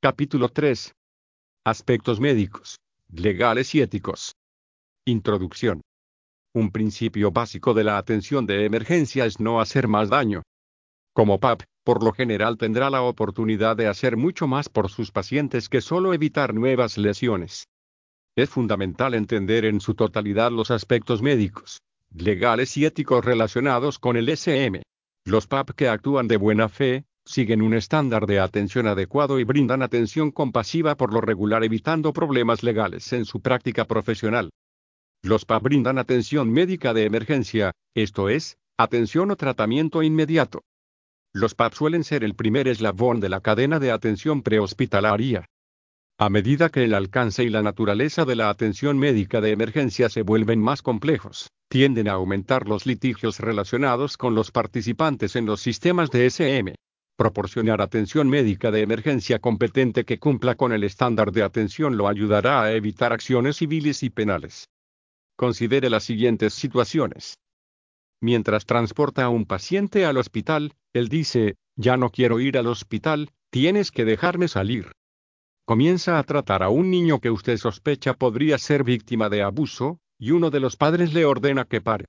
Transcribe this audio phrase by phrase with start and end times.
[0.00, 0.94] Capítulo 3.
[1.64, 2.76] Aspectos médicos,
[3.12, 4.36] legales y éticos.
[5.04, 5.80] Introducción.
[6.54, 10.44] Un principio básico de la atención de emergencia es no hacer más daño.
[11.14, 15.68] Como PAP, por lo general tendrá la oportunidad de hacer mucho más por sus pacientes
[15.68, 17.64] que solo evitar nuevas lesiones.
[18.36, 21.80] Es fundamental entender en su totalidad los aspectos médicos,
[22.14, 24.80] legales y éticos relacionados con el SM.
[25.24, 29.82] Los PAP que actúan de buena fe, siguen un estándar de atención adecuado y brindan
[29.82, 34.50] atención compasiva por lo regular evitando problemas legales en su práctica profesional.
[35.22, 40.62] Los PAP brindan atención médica de emergencia, esto es, atención o tratamiento inmediato.
[41.34, 45.44] Los PAP suelen ser el primer eslabón de la cadena de atención prehospitalaria.
[46.18, 50.22] A medida que el alcance y la naturaleza de la atención médica de emergencia se
[50.22, 56.10] vuelven más complejos, tienden a aumentar los litigios relacionados con los participantes en los sistemas
[56.10, 56.74] de SM.
[57.18, 62.62] Proporcionar atención médica de emergencia competente que cumpla con el estándar de atención lo ayudará
[62.62, 64.68] a evitar acciones civiles y penales.
[65.36, 67.40] Considere las siguientes situaciones.
[68.20, 73.32] Mientras transporta a un paciente al hospital, él dice, ya no quiero ir al hospital,
[73.50, 74.92] tienes que dejarme salir.
[75.66, 80.30] Comienza a tratar a un niño que usted sospecha podría ser víctima de abuso, y
[80.30, 82.04] uno de los padres le ordena que pare.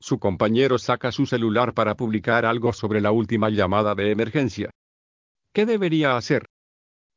[0.00, 4.70] Su compañero saca su celular para publicar algo sobre la última llamada de emergencia.
[5.52, 6.46] ¿Qué debería hacer?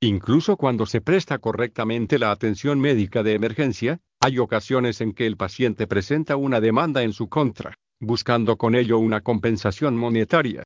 [0.02, 5.36] Incluso cuando se presta correctamente la atención médica de emergencia, hay ocasiones en que el
[5.36, 10.64] paciente presenta una demanda en su contra, buscando con ello una compensación monetaria.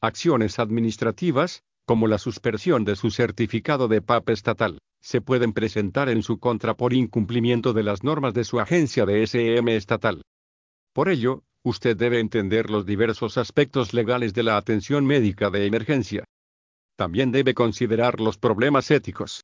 [0.00, 6.22] Acciones administrativas, como la suspensión de su certificado de PAP estatal, se pueden presentar en
[6.22, 10.22] su contra por incumplimiento de las normas de su agencia de SM estatal.
[10.94, 16.24] Por ello, usted debe entender los diversos aspectos legales de la atención médica de emergencia.
[16.96, 19.42] También debe considerar los problemas éticos.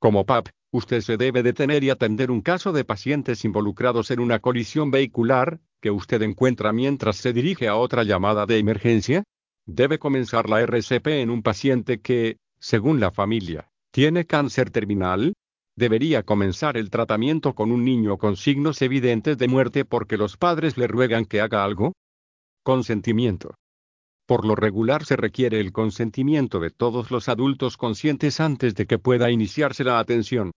[0.00, 4.40] Como PAP, usted se debe detener y atender un caso de pacientes involucrados en una
[4.40, 9.22] colisión vehicular, que usted encuentra mientras se dirige a otra llamada de emergencia.
[9.64, 15.34] Debe comenzar la RCP en un paciente que, según la familia, tiene cáncer terminal,
[15.76, 20.76] debería comenzar el tratamiento con un niño con signos evidentes de muerte porque los padres
[20.76, 21.92] le ruegan que haga algo?
[22.62, 23.54] Consentimiento.
[24.26, 28.98] Por lo regular se requiere el consentimiento de todos los adultos conscientes antes de que
[28.98, 30.52] pueda iniciarse la atención.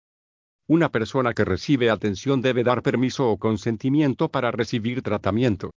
[0.68, 5.72] Una persona que recibe atención debe dar permiso o consentimiento para recibir tratamiento.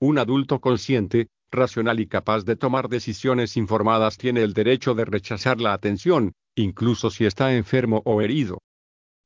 [0.00, 5.60] Un adulto consciente, racional y capaz de tomar decisiones informadas tiene el derecho de rechazar
[5.60, 8.58] la atención, incluso si está enfermo o herido.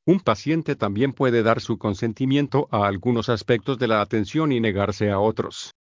[0.07, 5.11] Un paciente también puede dar su consentimiento a algunos aspectos de la atención y negarse
[5.11, 5.73] a otros.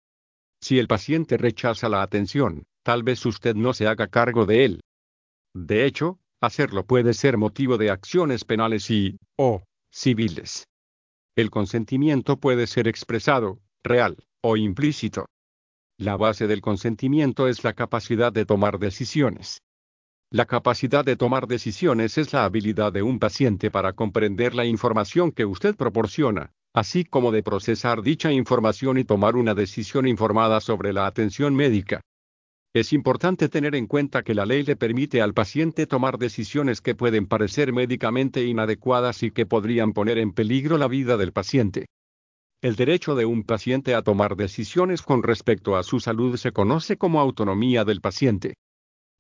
[0.62, 4.80] Si el paciente rechaza la atención, tal vez usted no se haga cargo de él.
[5.54, 9.62] De hecho, hacerlo puede ser motivo de acciones penales y, o,
[9.92, 10.64] civiles.
[11.36, 15.26] El consentimiento puede ser expresado, real, o implícito.
[15.98, 19.62] La base del consentimiento es la capacidad de tomar decisiones.
[20.32, 25.30] La capacidad de tomar decisiones es la habilidad de un paciente para comprender la información
[25.30, 30.92] que usted proporciona, así como de procesar dicha información y tomar una decisión informada sobre
[30.92, 32.00] la atención médica.
[32.74, 36.96] Es importante tener en cuenta que la ley le permite al paciente tomar decisiones que
[36.96, 41.86] pueden parecer médicamente inadecuadas y que podrían poner en peligro la vida del paciente.
[42.64, 46.96] El derecho de un paciente a tomar decisiones con respecto a su salud se conoce
[46.96, 48.54] como autonomía del paciente.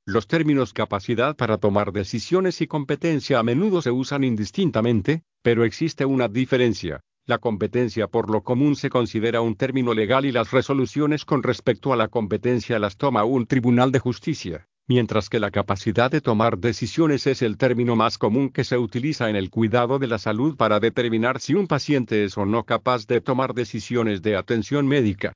[0.06, 6.06] Los términos capacidad para tomar decisiones y competencia a menudo se usan indistintamente, pero existe
[6.06, 7.00] una diferencia.
[7.26, 11.92] La competencia por lo común se considera un término legal y las resoluciones con respecto
[11.92, 16.58] a la competencia las toma un tribunal de justicia, mientras que la capacidad de tomar
[16.58, 20.56] decisiones es el término más común que se utiliza en el cuidado de la salud
[20.56, 25.32] para determinar si un paciente es o no capaz de tomar decisiones de atención médica.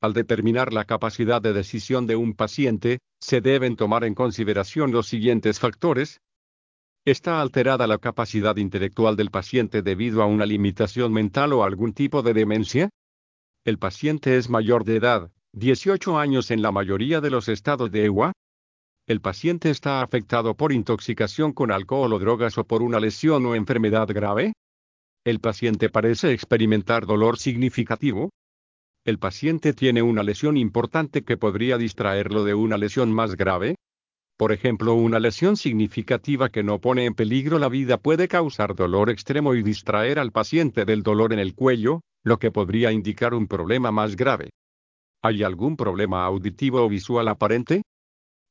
[0.00, 5.08] Al determinar la capacidad de decisión de un paciente, se deben tomar en consideración los
[5.08, 6.20] siguientes factores.
[7.04, 12.22] ¿Está alterada la capacidad intelectual del paciente debido a una limitación mental o algún tipo
[12.22, 12.90] de demencia?
[13.64, 18.04] El paciente es mayor de edad, 18 años en la mayoría de los estados de
[18.04, 18.32] EWA.
[19.08, 23.54] El paciente está afectado por intoxicación con alcohol o drogas o por una lesión o
[23.54, 24.52] enfermedad grave.
[25.24, 28.28] El paciente parece experimentar dolor significativo.
[29.06, 33.76] ¿El paciente tiene una lesión importante que podría distraerlo de una lesión más grave?
[34.36, 39.08] Por ejemplo, una lesión significativa que no pone en peligro la vida puede causar dolor
[39.08, 43.46] extremo y distraer al paciente del dolor en el cuello, lo que podría indicar un
[43.46, 44.50] problema más grave.
[45.22, 47.80] ¿Hay algún problema auditivo o visual aparente?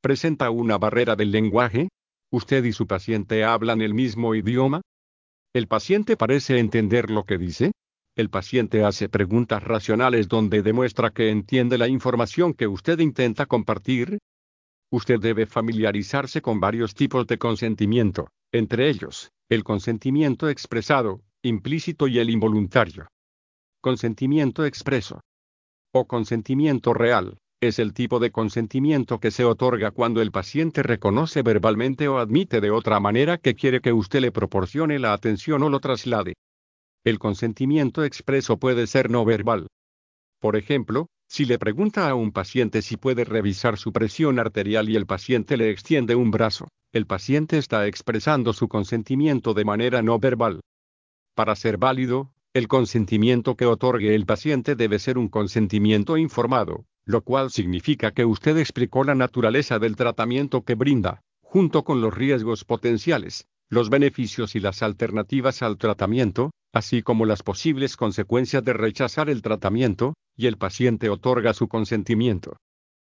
[0.01, 1.89] ¿Presenta una barrera del lenguaje?
[2.31, 4.81] ¿Usted y su paciente hablan el mismo idioma?
[5.53, 7.71] ¿El paciente parece entender lo que dice?
[8.15, 14.19] El paciente hace preguntas racionales donde demuestra que entiende la información que usted intenta compartir.
[14.91, 22.19] Usted debe familiarizarse con varios tipos de consentimiento, entre ellos, el consentimiento expresado, implícito y
[22.19, 23.07] el involuntario.
[23.81, 25.21] Consentimiento expreso.
[25.94, 31.42] O consentimiento real, es el tipo de consentimiento que se otorga cuando el paciente reconoce
[31.42, 35.69] verbalmente o admite de otra manera que quiere que usted le proporcione la atención o
[35.69, 36.36] lo traslade.
[37.04, 39.68] El consentimiento expreso puede ser no verbal.
[40.39, 44.95] Por ejemplo, si le pregunta a un paciente si puede revisar su presión arterial y
[44.95, 50.19] el paciente le extiende un brazo, el paciente está expresando su consentimiento de manera no
[50.19, 50.62] verbal.
[51.33, 57.21] Para ser válido, el consentimiento que otorgue el paciente debe ser un consentimiento informado, lo
[57.21, 62.65] cual significa que usted explicó la naturaleza del tratamiento que brinda, junto con los riesgos
[62.65, 69.30] potenciales, los beneficios y las alternativas al tratamiento, así como las posibles consecuencias de rechazar
[69.30, 72.57] el tratamiento, y el paciente otorga su consentimiento.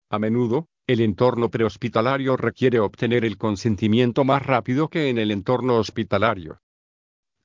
[0.10, 5.76] A menudo, el entorno prehospitalario requiere obtener el consentimiento más rápido que en el entorno
[5.78, 6.60] hospitalario.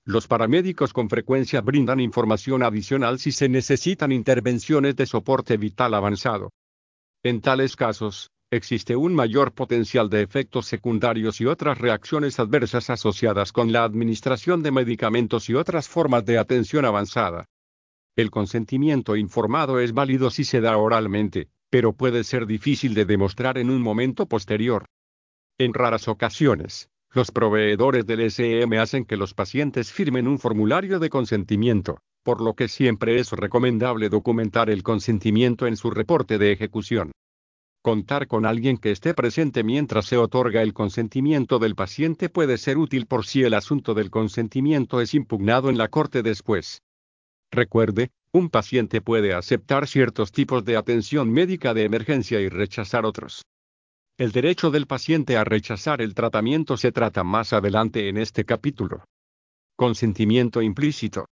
[0.04, 6.50] Los paramédicos con frecuencia brindan información adicional si se necesitan intervenciones de soporte vital avanzado.
[7.22, 13.52] En tales casos, existe un mayor potencial de efectos secundarios y otras reacciones adversas asociadas
[13.52, 17.46] con la administración de medicamentos y otras formas de atención avanzada.
[18.16, 23.56] El consentimiento informado es válido si se da oralmente, pero puede ser difícil de demostrar
[23.56, 24.84] en un momento posterior.
[25.58, 31.10] En raras ocasiones, los proveedores del SM hacen que los pacientes firmen un formulario de
[31.10, 37.12] consentimiento, por lo que siempre es recomendable documentar el consentimiento en su reporte de ejecución.
[37.82, 42.78] Contar con alguien que esté presente mientras se otorga el consentimiento del paciente puede ser
[42.78, 46.80] útil por si el asunto del consentimiento es impugnado en la corte después.
[47.50, 53.42] Recuerde, un paciente puede aceptar ciertos tipos de atención médica de emergencia y rechazar otros.
[54.22, 59.02] El derecho del paciente a rechazar el tratamiento se trata más adelante en este capítulo.
[59.74, 61.26] Consentimiento implícito.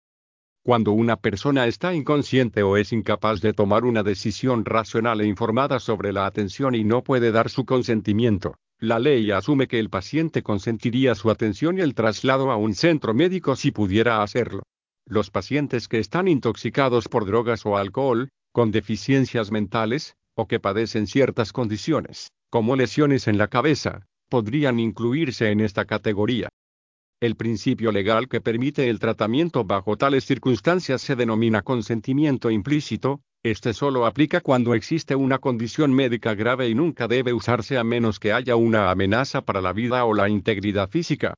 [0.64, 5.81] Cuando una persona está inconsciente o es incapaz de tomar una decisión racional e informada
[5.81, 10.43] sobre la atención y no puede dar su consentimiento, la ley asume que el paciente
[10.43, 14.62] consentiría su atención y el traslado a un centro médico si pudiera hacerlo.
[15.05, 21.06] Los pacientes que están intoxicados por drogas o alcohol, con deficiencias mentales, o que padecen
[21.06, 26.48] ciertas condiciones, como lesiones en la cabeza, podrían incluirse en esta categoría.
[27.20, 33.72] El principio legal que permite el tratamiento bajo tales circunstancias se denomina consentimiento implícito, este
[33.72, 38.32] solo aplica cuando existe una condición médica grave y nunca debe usarse a menos que
[38.32, 41.34] haya una amenaza para la vida o la integridad física.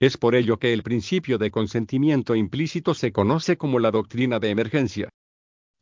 [0.00, 4.50] Es por ello que el principio de consentimiento implícito se conoce como la doctrina de
[4.50, 5.08] emergencia.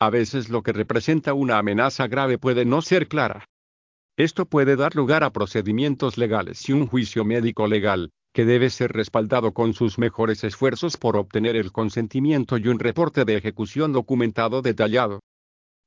[0.01, 3.45] A veces lo que representa una amenaza grave puede no ser clara.
[4.19, 8.91] Esto puede dar lugar a procedimientos legales y un juicio médico legal, que debe ser
[8.91, 14.61] respaldado con sus mejores esfuerzos por obtener el consentimiento y un reporte de ejecución documentado
[14.61, 15.21] detallado.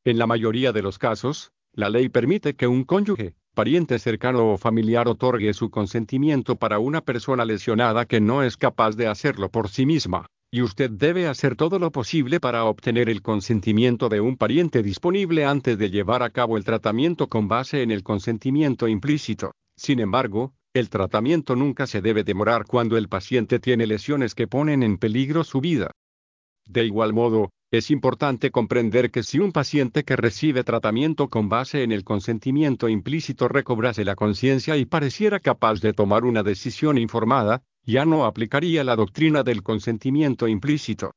[0.05, 4.57] En la mayoría de los casos, la ley permite que un cónyuge, pariente cercano o
[4.57, 9.67] familiar otorgue su consentimiento para una persona lesionada que no es capaz de hacerlo por
[9.67, 14.35] sí misma y usted debe hacer todo lo posible para obtener el consentimiento de un
[14.35, 19.53] pariente disponible antes de llevar a cabo el tratamiento con base en el consentimiento implícito.
[19.77, 24.83] Sin embargo, el tratamiento nunca se debe demorar cuando el paciente tiene lesiones que ponen
[24.83, 25.91] en peligro su vida.
[26.67, 31.83] De igual modo, es importante comprender que si un paciente que recibe tratamiento con base
[31.83, 37.63] en el consentimiento implícito recobrase la conciencia y pareciera capaz de tomar una decisión informada,
[37.85, 41.13] ya no aplicaría la doctrina del consentimiento implícito.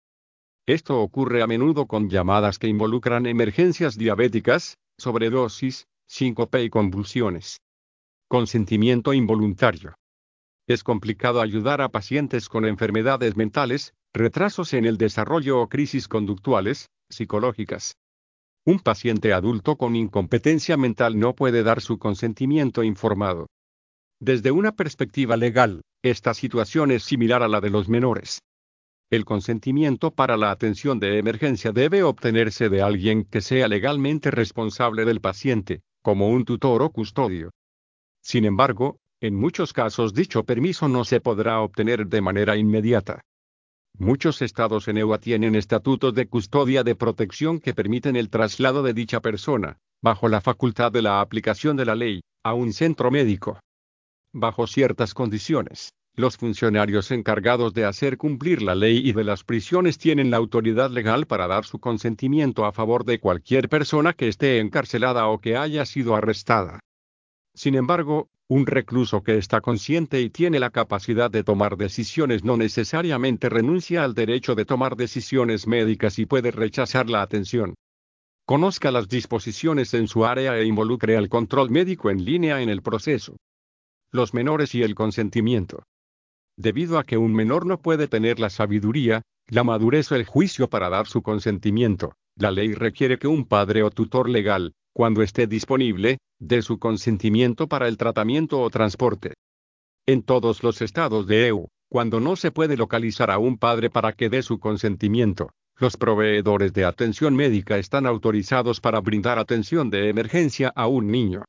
[0.66, 7.60] Esto ocurre a menudo con llamadas que involucran emergencias diabéticas, sobredosis, síncope y convulsiones.
[8.28, 9.94] Consentimiento involuntario.
[10.66, 16.88] Es complicado ayudar a pacientes con enfermedades mentales, retrasos en el desarrollo o crisis conductuales,
[17.10, 17.96] psicológicas.
[18.64, 23.48] Un paciente adulto con incompetencia mental no puede dar su consentimiento informado.
[24.20, 28.42] Desde una perspectiva legal, esta situación es similar a la de los menores.
[29.10, 35.06] El consentimiento para la atención de emergencia debe obtenerse de alguien que sea legalmente responsable
[35.06, 37.52] del paciente, como un tutor o custodio.
[38.20, 43.22] Sin embargo, en muchos casos dicho permiso no se podrá obtener de manera inmediata.
[43.96, 48.92] Muchos estados en EUA tienen estatutos de custodia de protección que permiten el traslado de
[48.92, 53.58] dicha persona, bajo la facultad de la aplicación de la ley, a un centro médico.
[54.34, 59.98] Bajo ciertas condiciones, los funcionarios encargados de hacer cumplir la ley y de las prisiones
[59.98, 64.60] tienen la autoridad legal para dar su consentimiento a favor de cualquier persona que esté
[64.60, 66.80] encarcelada o que haya sido arrestada.
[67.54, 72.56] Sin embargo, un recluso que está consciente y tiene la capacidad de tomar decisiones no
[72.56, 77.74] necesariamente renuncia al derecho de tomar decisiones médicas y puede rechazar la atención.
[78.44, 82.82] Conozca las disposiciones en su área e involucre al control médico en línea en el
[82.82, 83.36] proceso.
[84.14, 85.82] Los menores y el consentimiento.
[86.56, 90.70] Debido a que un menor no puede tener la sabiduría, la madurez o el juicio
[90.70, 95.48] para dar su consentimiento, la ley requiere que un padre o tutor legal, cuando esté
[95.48, 99.32] disponible, dé su consentimiento para el tratamiento o transporte.
[100.06, 104.12] En todos los estados de EU, cuando no se puede localizar a un padre para
[104.12, 110.08] que dé su consentimiento, los proveedores de atención médica están autorizados para brindar atención de
[110.08, 111.42] emergencia a un niño.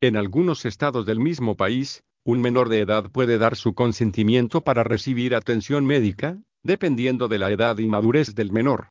[0.00, 4.84] En algunos estados del mismo país, un menor de edad puede dar su consentimiento para
[4.84, 8.90] recibir atención médica, dependiendo de la edad y madurez del menor.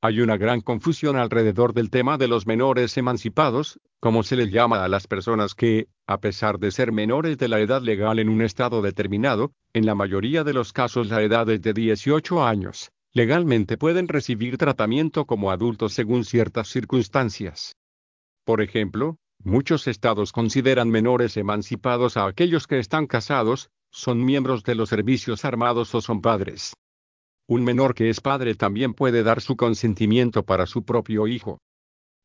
[0.00, 4.84] Hay una gran confusión alrededor del tema de los menores emancipados, como se les llama
[4.84, 8.42] a las personas que, a pesar de ser menores de la edad legal en un
[8.42, 13.76] estado determinado, en la mayoría de los casos la edad es de 18 años, legalmente
[13.76, 17.74] pueden recibir tratamiento como adultos según ciertas circunstancias.
[18.44, 24.74] Por ejemplo, Muchos estados consideran menores emancipados a aquellos que están casados, son miembros de
[24.74, 26.74] los servicios armados o son padres.
[27.48, 31.58] Un menor que es padre también puede dar su consentimiento para su propio hijo.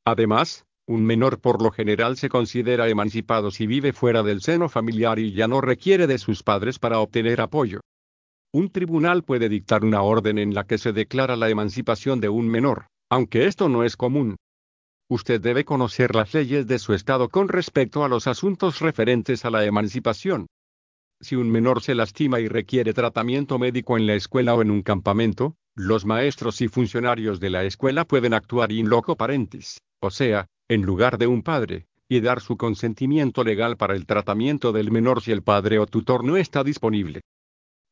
[0.05, 5.19] Además, un menor por lo general se considera emancipado si vive fuera del seno familiar
[5.19, 7.79] y ya no requiere de sus padres para obtener apoyo.
[8.51, 12.49] Un tribunal puede dictar una orden en la que se declara la emancipación de un
[12.49, 14.35] menor, aunque esto no es común
[15.09, 19.49] usted debe conocer las leyes de su estado con respecto a los asuntos referentes a
[19.49, 20.47] la emancipación.
[21.21, 24.81] Si un menor se lastima y requiere tratamiento médico en la escuela o en un
[24.81, 30.47] campamento, los maestros y funcionarios de la escuela pueden actuar in loco parentis, o sea,
[30.67, 35.21] en lugar de un padre, y dar su consentimiento legal para el tratamiento del menor
[35.21, 37.21] si el padre o tutor no está disponible.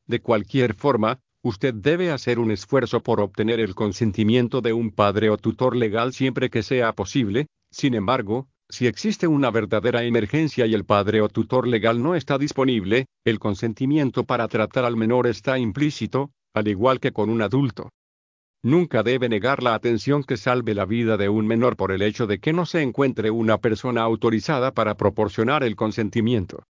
[0.06, 5.28] De cualquier forma, Usted debe hacer un esfuerzo por obtener el consentimiento de un padre
[5.28, 10.74] o tutor legal siempre que sea posible, sin embargo, si existe una verdadera emergencia y
[10.74, 15.58] el padre o tutor legal no está disponible, el consentimiento para tratar al menor está
[15.58, 17.90] implícito, al igual que con un adulto.
[18.62, 22.28] Nunca debe negar la atención que salve la vida de un menor por el hecho
[22.28, 26.62] de que no se encuentre una persona autorizada para proporcionar el consentimiento.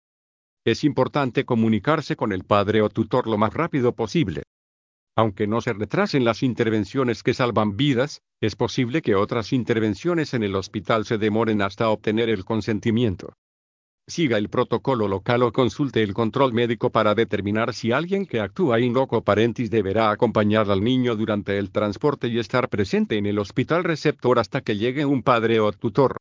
[0.66, 4.44] Es importante comunicarse con el padre o tutor lo más rápido posible.
[5.15, 10.44] Aunque no se retrasen las intervenciones que salvan vidas, es posible que otras intervenciones en
[10.44, 13.34] el hospital se demoren hasta obtener el consentimiento.
[14.08, 18.80] Siga el protocolo local o consulte el control médico para determinar si alguien que actúa
[18.80, 23.38] in loco parentis deberá acompañar al niño durante el transporte y estar presente en el
[23.38, 26.18] hospital receptor hasta que llegue un padre o tutor.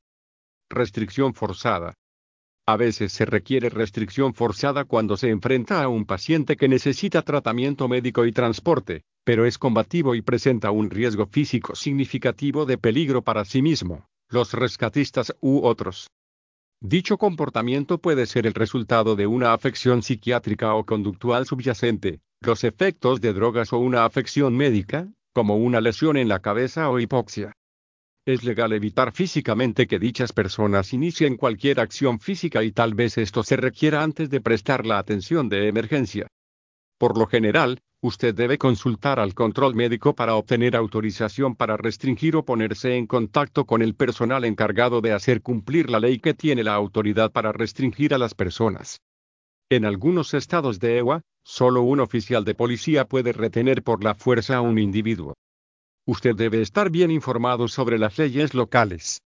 [0.69, 1.95] Restricción forzada.
[2.67, 7.89] A veces se requiere restricción forzada cuando se enfrenta a un paciente que necesita tratamiento
[7.89, 13.45] médico y transporte, pero es combativo y presenta un riesgo físico significativo de peligro para
[13.45, 16.09] sí mismo, los rescatistas u otros.
[16.83, 23.21] Dicho comportamiento puede ser el resultado de una afección psiquiátrica o conductual subyacente, los efectos
[23.21, 27.53] de drogas o una afección médica, como una lesión en la cabeza o hipoxia.
[28.27, 33.43] Es legal evitar físicamente que dichas personas inicien cualquier acción física y tal vez esto
[33.43, 36.27] se requiera antes de prestar la atención de emergencia.
[36.99, 42.45] Por lo general, usted debe consultar al control médico para obtener autorización para restringir o
[42.45, 46.75] ponerse en contacto con el personal encargado de hacer cumplir la ley que tiene la
[46.75, 49.01] autoridad para restringir a las personas.
[49.71, 54.57] En algunos estados de EWA, solo un oficial de policía puede retener por la fuerza
[54.57, 55.35] a un individuo.
[56.07, 59.21] Usted debe estar bien informado sobre las leyes locales.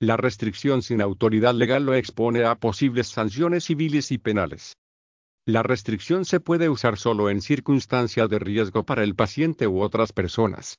[0.00, 4.76] La restricción sin autoridad legal lo expone a posibles sanciones civiles y penales.
[5.46, 10.12] La restricción se puede usar solo en circunstancias de riesgo para el paciente u otras
[10.12, 10.78] personas.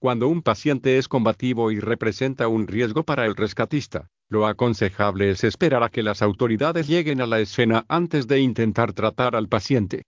[0.00, 5.44] Cuando un paciente es combativo y representa un riesgo para el rescatista, lo aconsejable es
[5.44, 10.04] esperar a que las autoridades lleguen a la escena antes de intentar tratar al paciente.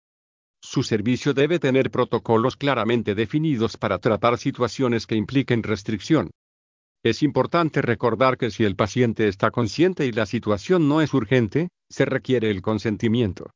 [0.69, 6.29] Su servicio debe tener protocolos claramente definidos para tratar situaciones que impliquen restricción.
[7.05, 11.69] Es importante recordar que si el paciente está consciente y la situación no es urgente,
[11.89, 13.50] se requiere el consentimiento.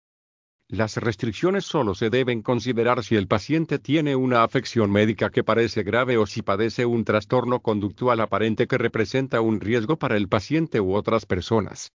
[0.70, 5.84] Las restricciones solo se deben considerar si el paciente tiene una afección médica que parece
[5.84, 10.80] grave o si padece un trastorno conductual aparente que representa un riesgo para el paciente
[10.80, 11.92] u otras personas.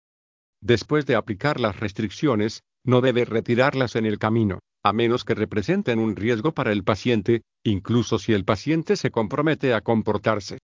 [0.62, 6.00] Después de aplicar las restricciones, no debe retirarlas en el camino, a menos que representen
[6.00, 10.58] un riesgo para el paciente, incluso si el paciente se compromete a comportarse.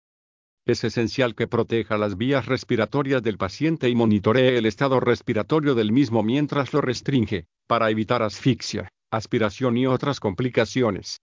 [0.66, 5.92] Es esencial que proteja las vías respiratorias del paciente y monitoree el estado respiratorio del
[5.92, 11.20] mismo mientras lo restringe, para evitar asfixia, aspiración y otras complicaciones.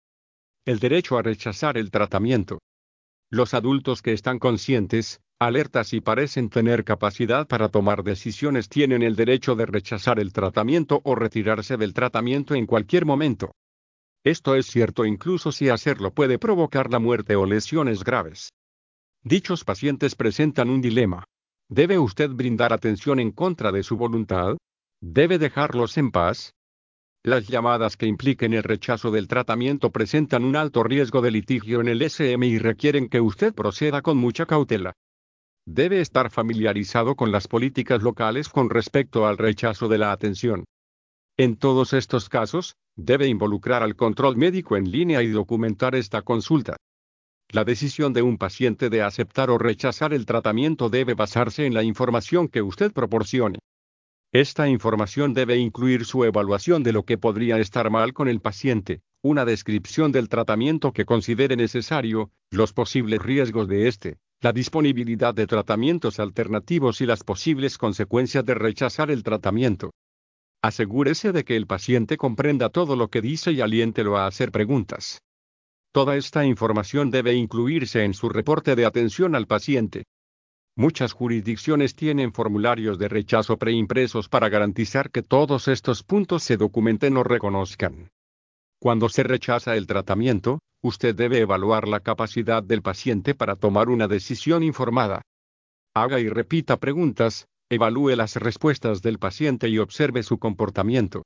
[0.65, 2.59] El derecho a rechazar el tratamiento.
[3.31, 9.17] Los adultos que están conscientes, alertas y parecen tener capacidad para tomar decisiones tienen el
[9.17, 13.53] derecho de rechazar el tratamiento o retirarse del tratamiento en cualquier momento.
[14.25, 18.51] Esto es cierto incluso si hacerlo puede provocar la muerte o lesiones graves.
[19.23, 21.25] Dichos pacientes presentan un dilema.
[21.69, 24.57] ¿Debe usted brindar atención en contra de su voluntad?
[25.03, 26.53] ¿Debe dejarlos en paz?
[27.25, 31.89] Las llamadas que impliquen el rechazo del tratamiento presentan un alto riesgo de litigio en
[31.89, 34.93] el SM y requieren que usted proceda con mucha cautela.
[35.67, 40.65] Debe estar familiarizado con las políticas locales con respecto al rechazo de la atención.
[41.37, 46.77] En todos estos casos, debe involucrar al control médico en línea y documentar esta consulta.
[47.51, 51.83] La decisión de un paciente de aceptar o rechazar el tratamiento debe basarse en la
[51.83, 53.59] información que usted proporcione.
[54.33, 59.01] Esta información debe incluir su evaluación de lo que podría estar mal con el paciente,
[59.23, 65.47] una descripción del tratamiento que considere necesario, los posibles riesgos de este, la disponibilidad de
[65.47, 69.93] tratamientos alternativos y las posibles consecuencias de rechazar el tratamiento.
[70.63, 75.23] Asegúrese de que el paciente comprenda todo lo que dice y aliéntelo a hacer preguntas.
[75.91, 80.05] Toda esta información debe incluirse en su reporte de atención al paciente.
[80.79, 87.17] Muchas jurisdicciones tienen formularios de rechazo preimpresos para garantizar que todos estos puntos se documenten
[87.17, 88.13] o reconozcan.
[88.79, 94.07] Cuando se rechaza el tratamiento, usted debe evaluar la capacidad del paciente para tomar una
[94.07, 95.23] decisión informada.
[95.97, 101.25] Haga y repita preguntas, evalúe las respuestas del paciente y observe su comportamiento.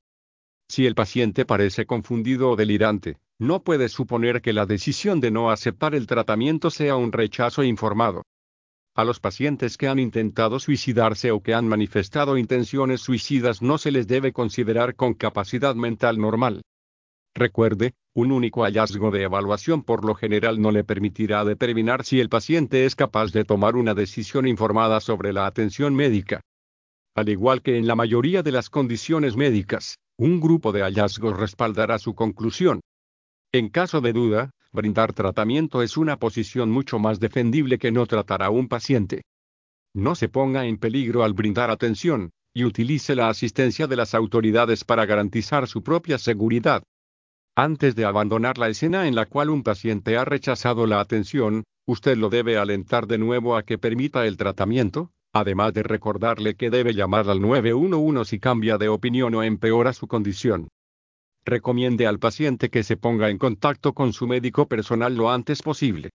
[0.70, 5.50] Si el paciente parece confundido o delirante, no puede suponer que la decisión de no
[5.50, 8.22] aceptar el tratamiento sea un rechazo informado.
[8.94, 13.90] A los pacientes que han intentado suicidarse o que han manifestado intenciones suicidas no se
[13.90, 16.60] les debe considerar con capacidad mental normal.
[17.34, 22.28] Recuerde, un único hallazgo de evaluación por lo general no le permitirá determinar si el
[22.28, 26.42] paciente es capaz de tomar una decisión informada sobre la atención médica.
[27.14, 31.98] Al igual que en la mayoría de las condiciones médicas, un grupo de hallazgos respaldará
[31.98, 32.82] su conclusión.
[33.52, 38.42] En caso de duda, brindar tratamiento es una posición mucho más defendible que no tratar
[38.42, 39.22] a un paciente.
[39.94, 44.84] No se ponga en peligro al brindar atención, y utilice la asistencia de las autoridades
[44.84, 46.82] para garantizar su propia seguridad.
[47.54, 52.16] Antes de abandonar la escena en la cual un paciente ha rechazado la atención, usted
[52.16, 56.94] lo debe alentar de nuevo a que permita el tratamiento, además de recordarle que debe
[56.94, 60.68] llamar al 911 si cambia de opinión o empeora su condición.
[61.44, 66.10] Recomiende al paciente que se ponga en contacto con su médico personal lo antes posible.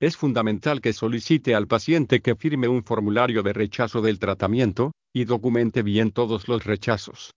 [0.00, 5.24] Es fundamental que solicite al paciente que firme un formulario de rechazo del tratamiento, y
[5.24, 7.32] documente bien todos los rechazos.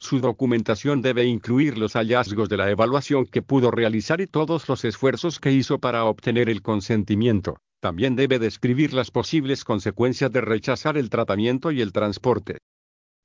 [0.00, 4.84] Su documentación debe incluir los hallazgos de la evaluación que pudo realizar y todos los
[4.84, 7.56] esfuerzos que hizo para obtener el consentimiento.
[7.80, 12.58] También debe describir las posibles consecuencias de rechazar el tratamiento y el transporte.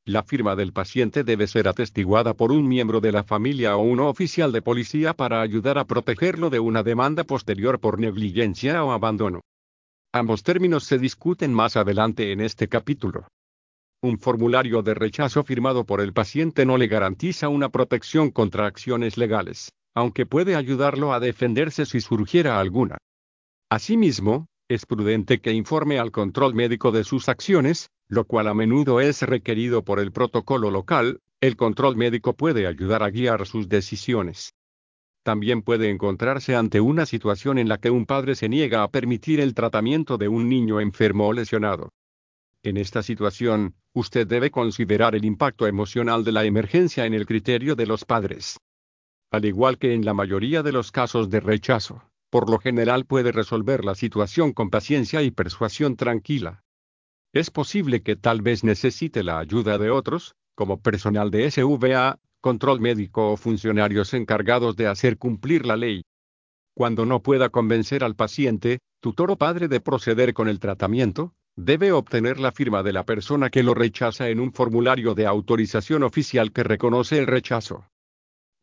[0.09, 3.99] La firma del paciente debe ser atestiguada por un miembro de la familia o un
[3.99, 9.41] oficial de policía para ayudar a protegerlo de una demanda posterior por negligencia o abandono.
[10.11, 13.27] Ambos términos se discuten más adelante en este capítulo.
[14.01, 19.15] Un formulario de rechazo firmado por el paciente no le garantiza una protección contra acciones
[19.15, 22.97] legales, aunque puede ayudarlo a defenderse si surgiera alguna.
[23.69, 29.01] Asimismo, es prudente que informe al control médico de sus acciones, lo cual a menudo
[29.01, 34.53] es requerido por el protocolo local, el control médico puede ayudar a guiar sus decisiones.
[35.23, 39.39] También puede encontrarse ante una situación en la que un padre se niega a permitir
[39.39, 41.91] el tratamiento de un niño enfermo o lesionado.
[42.61, 47.75] En esta situación, usted debe considerar el impacto emocional de la emergencia en el criterio
[47.75, 48.59] de los padres.
[49.31, 53.31] Al igual que en la mayoría de los casos de rechazo, por lo general puede
[53.31, 56.63] resolver la situación con paciencia y persuasión tranquila.
[57.33, 62.79] Es posible que tal vez necesite la ayuda de otros, como personal de SVA, control
[62.79, 66.03] médico o funcionarios encargados de hacer cumplir la ley.
[66.75, 71.91] Cuando no pueda convencer al paciente, tutor o padre de proceder con el tratamiento, debe
[71.91, 76.51] obtener la firma de la persona que lo rechaza en un formulario de autorización oficial
[76.53, 77.85] que reconoce el rechazo.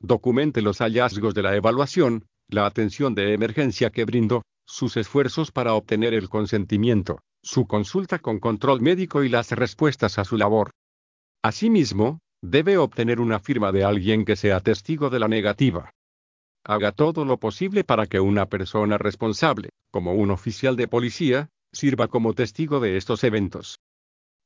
[0.01, 5.75] Documente los hallazgos de la evaluación, la atención de emergencia que brindó, sus esfuerzos para
[5.75, 10.71] obtener el consentimiento, su consulta con control médico y las respuestas a su labor.
[11.43, 15.91] Asimismo, debe obtener una firma de alguien que sea testigo de la negativa.
[16.65, 22.09] Haga todo lo posible para que una persona responsable, como un oficial de policía, sirva
[22.09, 23.79] como testigo de estos eventos.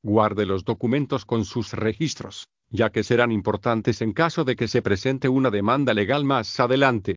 [0.02, 4.82] Guarde los documentos con sus registros, ya que serán importantes en caso de que se
[4.82, 7.16] presente una demanda legal más adelante.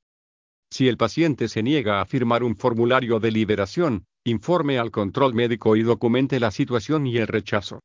[0.73, 5.75] Si el paciente se niega a firmar un formulario de liberación, informe al control médico
[5.75, 7.83] y documente la situación y el rechazo.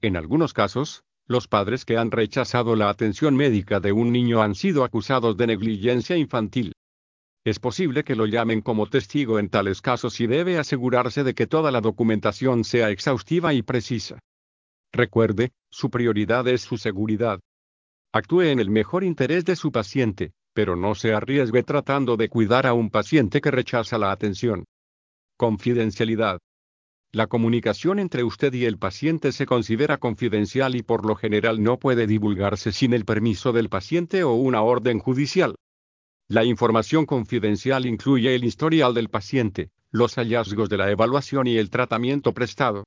[0.00, 4.54] En algunos casos, los padres que han rechazado la atención médica de un niño han
[4.54, 6.74] sido acusados de negligencia infantil.
[7.44, 11.48] Es posible que lo llamen como testigo en tales casos y debe asegurarse de que
[11.48, 14.20] toda la documentación sea exhaustiva y precisa.
[14.92, 17.40] Recuerde, su prioridad es su seguridad.
[18.12, 22.66] Actúe en el mejor interés de su paciente, pero no se arriesgue tratando de cuidar
[22.66, 24.64] a un paciente que rechaza la atención.
[25.36, 26.38] Confidencialidad.
[27.14, 31.78] La comunicación entre usted y el paciente se considera confidencial y por lo general no
[31.78, 35.56] puede divulgarse sin el permiso del paciente o una orden judicial.
[36.28, 41.68] La información confidencial incluye el historial del paciente, los hallazgos de la evaluación y el
[41.68, 42.84] tratamiento prestado.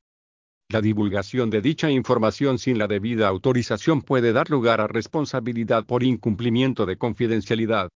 [0.76, 6.04] La divulgación de dicha información sin la debida autorización puede dar lugar a responsabilidad por
[6.04, 7.88] incumplimiento de confidencialidad.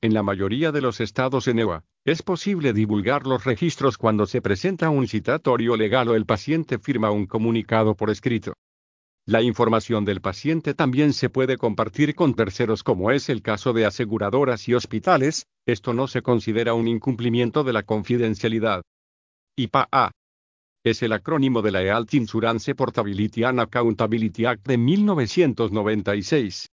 [0.00, 4.40] En la mayoría de los estados en EWA, es posible divulgar los registros cuando se
[4.40, 8.52] presenta un citatorio legal o el paciente firma un comunicado por escrito.
[9.26, 13.86] La información del paciente también se puede compartir con terceros como es el caso de
[13.86, 18.82] aseguradoras y hospitales, esto no se considera un incumplimiento de la confidencialidad.
[19.56, 20.12] IPA-A
[20.84, 26.68] es el acrónimo de la Health Insurance Portability and Accountability Act de 1996.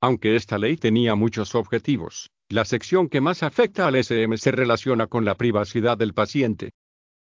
[0.00, 5.06] Aunque esta ley tenía muchos objetivos, la sección que más afecta al SM se relaciona
[5.06, 6.72] con la privacidad del paciente.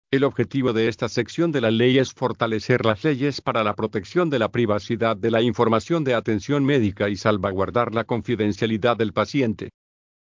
[0.09, 4.29] El objetivo de esta sección de la ley es fortalecer las leyes para la protección
[4.29, 9.71] de la privacidad de la información de atención médica y salvaguardar la confidencialidad del paciente.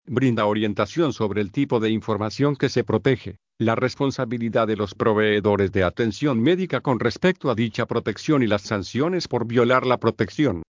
[0.06, 5.72] Brinda orientación sobre el tipo de información que se protege, la responsabilidad de los proveedores
[5.72, 10.64] de atención médica con respecto a dicha protección y las sanciones por violar la protección.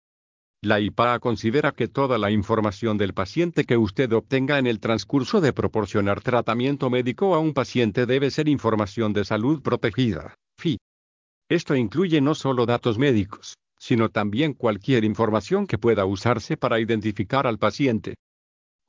[0.63, 5.41] La IPA considera que toda la información del paciente que usted obtenga en el transcurso
[5.41, 10.35] de proporcionar tratamiento médico a un paciente debe ser información de salud protegida.
[10.59, 10.79] FI.
[11.49, 17.47] Esto incluye no solo datos médicos, sino también cualquier información que pueda usarse para identificar
[17.47, 18.17] al paciente.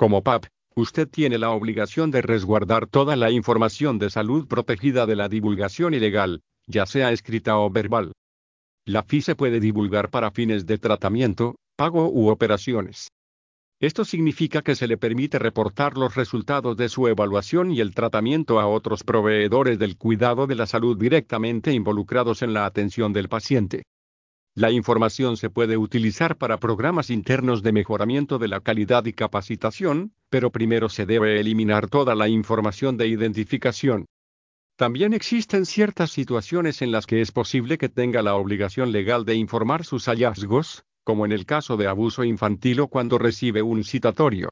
[0.02, 5.16] Como PAP, usted tiene la obligación de resguardar toda la información de salud protegida de
[5.16, 8.12] la divulgación ilegal, ya sea escrita o verbal.
[8.88, 13.10] La FI se puede divulgar para fines de tratamiento, pago u operaciones.
[13.80, 18.60] Esto significa que se le permite reportar los resultados de su evaluación y el tratamiento
[18.60, 23.84] a otros proveedores del cuidado de la salud directamente involucrados en la atención del paciente.
[24.54, 30.14] La información se puede utilizar para programas internos de mejoramiento de la calidad y capacitación,
[30.30, 34.08] pero primero se debe eliminar toda la información de identificación.
[34.76, 39.36] También existen ciertas situaciones en las que es posible que tenga la obligación legal de
[39.36, 44.50] informar sus hallazgos, como en el caso de abuso infantil o cuando recibe un citatorio.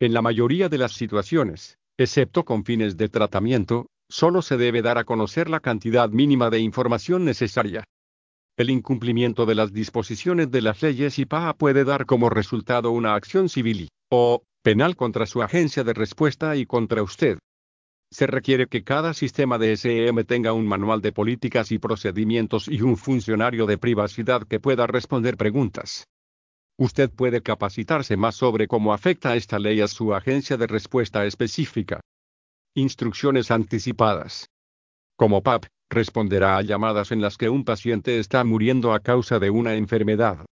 [0.00, 4.96] En la mayoría de las situaciones, excepto con fines de tratamiento, solo se debe dar
[4.96, 7.84] a conocer la cantidad mínima de información necesaria.
[8.58, 13.48] El incumplimiento de las disposiciones de las leyes IPA puede dar como resultado una acción
[13.48, 17.38] civil o penal contra su agencia de respuesta y contra usted.
[18.10, 22.82] Se requiere que cada sistema de SM tenga un manual de políticas y procedimientos y
[22.82, 26.08] un funcionario de privacidad que pueda responder preguntas.
[26.76, 32.00] Usted puede capacitarse más sobre cómo afecta esta ley a su agencia de respuesta específica.
[32.74, 34.48] Instrucciones anticipadas.
[35.16, 39.50] Como PAP, responderá a llamadas en las que un paciente está muriendo a causa de
[39.50, 40.44] una enfermedad.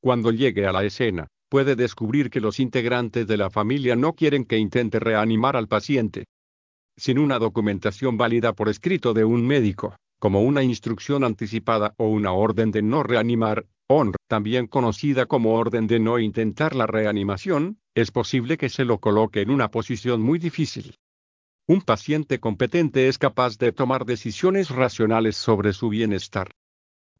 [0.00, 4.44] Cuando llegue a la escena, puede descubrir que los integrantes de la familia no quieren
[4.44, 6.24] que intente reanimar al paciente
[6.96, 12.32] sin una documentación válida por escrito de un médico, como una instrucción anticipada o una
[12.32, 18.10] orden de no reanimar, ONR, también conocida como orden de no intentar la reanimación, es
[18.10, 20.94] posible que se lo coloque en una posición muy difícil.
[21.68, 26.50] Un paciente competente es capaz de tomar decisiones racionales sobre su bienestar.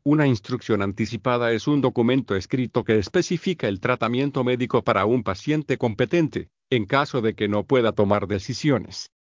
[0.03, 5.79] Una instrucción anticipada es un documento escrito que especifica el tratamiento médico para un paciente
[5.79, 9.13] competente, en caso de que no pueda tomar decisiones.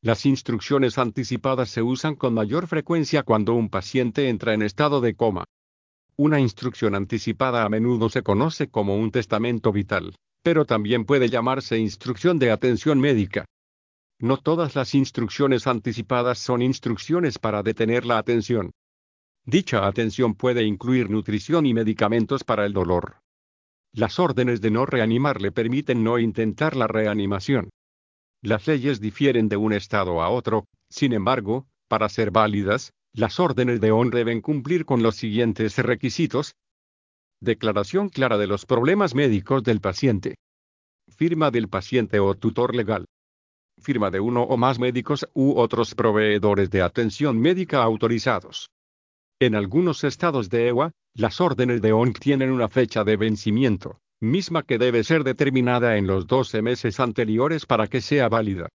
[0.00, 5.14] Las instrucciones anticipadas se usan con mayor frecuencia cuando un paciente entra en estado de
[5.14, 5.44] coma.
[6.16, 11.76] Una instrucción anticipada a menudo se conoce como un testamento vital, pero también puede llamarse
[11.76, 13.44] instrucción de atención médica.
[14.18, 18.72] No todas las instrucciones anticipadas son instrucciones para detener la atención.
[19.44, 23.18] Dicha atención puede incluir nutrición y medicamentos para el dolor.
[23.92, 27.70] Las órdenes de no reanimar le permiten no intentar la reanimación.
[28.42, 33.80] Las leyes difieren de un estado a otro, sin embargo, para ser válidas, las órdenes
[33.80, 36.54] de ON deben cumplir con los siguientes requisitos.
[37.40, 40.36] Declaración clara de los problemas médicos del paciente.
[41.08, 43.06] Firma del paciente o tutor legal.
[43.80, 48.70] Firma de uno o más médicos u otros proveedores de atención médica autorizados.
[49.40, 54.62] En algunos estados de EWA, las órdenes de ONC tienen una fecha de vencimiento, misma
[54.62, 58.68] que debe ser determinada en los 12 meses anteriores para que sea válida.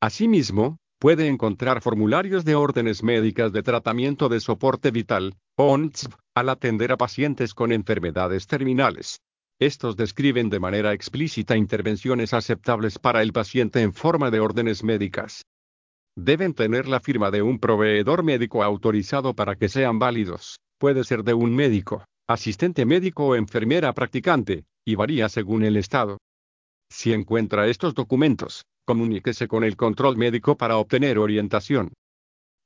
[0.00, 6.92] Asimismo, puede encontrar formularios de órdenes médicas de tratamiento de soporte vital, ONTSV, al atender
[6.92, 9.20] a pacientes con enfermedades terminales.
[9.60, 15.42] Estos describen de manera explícita intervenciones aceptables para el paciente en forma de órdenes médicas.
[16.16, 20.58] Deben tener la firma de un proveedor médico autorizado para que sean válidos.
[20.78, 26.18] Puede ser de un médico, asistente médico o enfermera practicante, y varía según el estado.
[26.90, 31.92] Si encuentra estos documentos, comuníquese con el control médico para obtener orientación.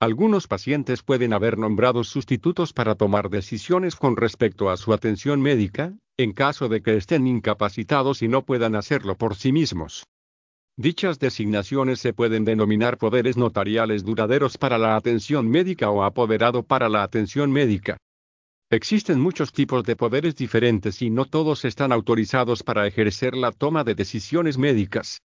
[0.00, 5.92] Algunos pacientes pueden haber nombrado sustitutos para tomar decisiones con respecto a su atención médica,
[6.16, 10.04] en caso de que estén incapacitados y no puedan hacerlo por sí mismos.
[10.76, 16.88] Dichas designaciones se pueden denominar poderes notariales duraderos para la atención médica o apoderado para
[16.88, 17.96] la atención médica.
[18.70, 23.82] Existen muchos tipos de poderes diferentes y no todos están autorizados para ejercer la toma
[23.82, 25.22] de decisiones médicas.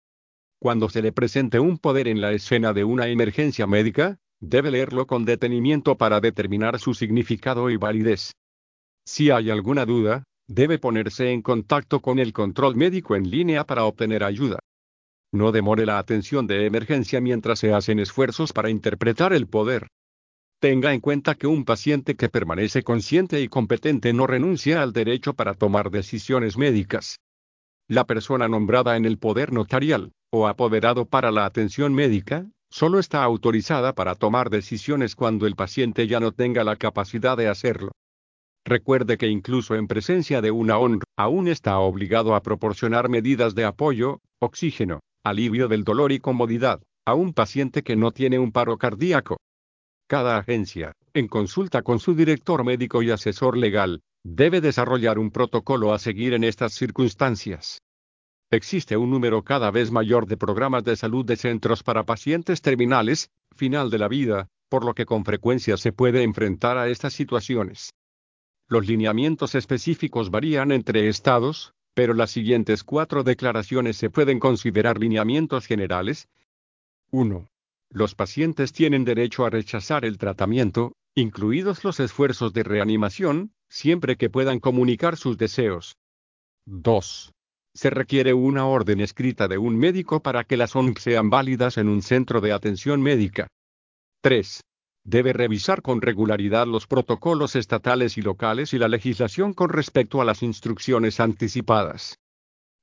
[0.60, 5.08] Cuando se le presente un poder en la escena de una emergencia médica, debe leerlo
[5.08, 8.34] con detenimiento para determinar su significado y validez.
[9.06, 13.86] Si hay alguna duda, debe ponerse en contacto con el control médico en línea para
[13.86, 14.60] obtener ayuda.
[15.34, 19.88] No demore la atención de emergencia mientras se hacen esfuerzos para interpretar el poder.
[20.60, 25.34] Tenga en cuenta que un paciente que permanece consciente y competente no renuncia al derecho
[25.34, 27.20] para tomar decisiones médicas.
[27.88, 33.24] La persona nombrada en el poder notarial, o apoderado para la atención médica, solo está
[33.24, 37.92] autorizada para tomar decisiones cuando el paciente ya no tenga la capacidad de hacerlo.
[38.66, 43.64] Recuerde que incluso en presencia de una ONR, aún está obligado a proporcionar medidas de
[43.64, 48.78] apoyo, oxígeno, alivio del dolor y comodidad, a un paciente que no tiene un paro
[48.78, 49.38] cardíaco.
[50.08, 55.94] Cada agencia, en consulta con su director médico y asesor legal, debe desarrollar un protocolo
[55.94, 57.80] a seguir en estas circunstancias.
[58.50, 63.30] Existe un número cada vez mayor de programas de salud de centros para pacientes terminales,
[63.54, 67.94] final de la vida, por lo que con frecuencia se puede enfrentar a estas situaciones.
[68.70, 75.66] Los lineamientos específicos varían entre estados, pero las siguientes cuatro declaraciones se pueden considerar lineamientos
[75.66, 76.30] generales.
[77.12, 77.50] 1.
[77.90, 84.30] Los pacientes tienen derecho a rechazar el tratamiento, incluidos los esfuerzos de reanimación, siempre que
[84.30, 85.98] puedan comunicar sus deseos.
[86.66, 87.34] 2.
[87.78, 91.90] Se requiere una orden escrita de un médico para que las ONG sean válidas en
[91.90, 93.50] un centro de atención médica.
[94.24, 94.62] 3.
[95.04, 100.26] Debe revisar con regularidad los protocolos estatales y locales y la legislación con respecto a
[100.26, 102.18] las instrucciones anticipadas.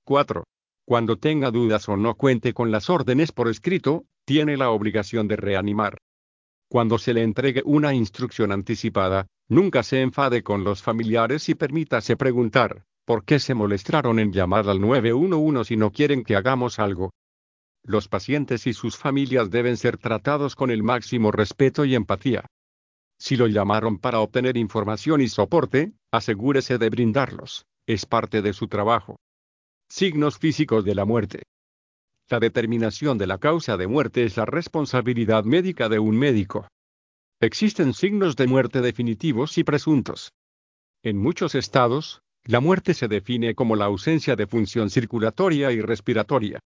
[0.05, 0.45] 4.
[0.87, 5.35] Cuando tenga dudas o no cuente con las órdenes por escrito, tiene la obligación de
[5.35, 5.99] reanimar.
[6.69, 12.17] Cuando se le entregue una instrucción anticipada, nunca se enfade con los familiares y permítase
[12.17, 17.11] preguntar, ¿por qué se molestaron en llamar al 911 si no quieren que hagamos algo?
[17.83, 22.47] Los pacientes y sus familias deben ser tratados con el máximo respeto y empatía.
[23.19, 27.67] Si lo llamaron para obtener información y soporte, asegúrese de brindarlos.
[27.87, 29.17] Es parte de su trabajo.
[29.89, 31.43] Signos físicos de la muerte.
[32.29, 36.69] La determinación de la causa de muerte es la responsabilidad médica de un médico.
[37.39, 40.33] Existen signos de muerte definitivos y presuntos.
[41.03, 46.61] En muchos estados, la muerte se define como la ausencia de función circulatoria y respiratoria.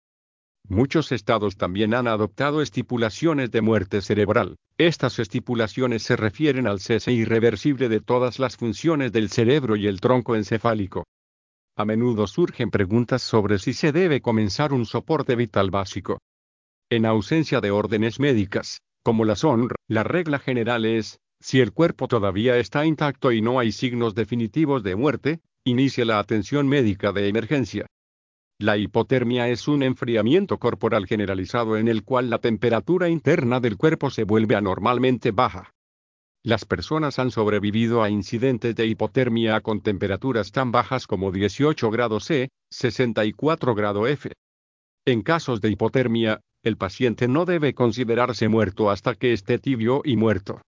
[0.67, 4.55] Muchos estados también han adoptado estipulaciones de muerte cerebral.
[4.77, 9.99] Estas estipulaciones se refieren al cese irreversible de todas las funciones del cerebro y el
[9.99, 11.03] tronco encefálico.
[11.77, 16.19] A menudo surgen preguntas sobre si se debe comenzar un soporte vital básico.
[16.89, 22.07] En ausencia de órdenes médicas, como la son, la regla general es, si el cuerpo
[22.07, 27.27] todavía está intacto y no hay signos definitivos de muerte, inicie la atención médica de
[27.27, 27.87] emergencia.
[28.59, 34.11] La hipotermia es un enfriamiento corporal generalizado en el cual la temperatura interna del cuerpo
[34.11, 35.71] se vuelve anormalmente baja.
[36.43, 42.25] Las personas han sobrevivido a incidentes de hipotermia con temperaturas tan bajas como 18 grados
[42.25, 44.31] C, 64 grados F.
[45.05, 50.15] En casos de hipotermia, el paciente no debe considerarse muerto hasta que esté tibio y
[50.15, 50.61] muerto.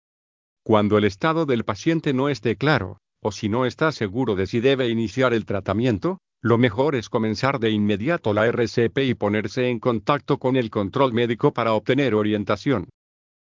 [0.63, 4.59] Cuando el estado del paciente no esté claro, o si no está seguro de si
[4.59, 9.79] debe iniciar el tratamiento, lo mejor es comenzar de inmediato la RCP y ponerse en
[9.79, 12.87] contacto con el control médico para obtener orientación.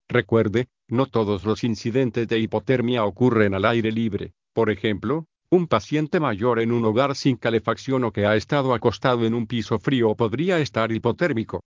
[0.09, 4.33] Recuerde, no todos los incidentes de hipotermia ocurren al aire libre.
[4.53, 9.25] Por ejemplo, un paciente mayor en un hogar sin calefacción o que ha estado acostado
[9.25, 11.63] en un piso frío podría estar hipotérmico.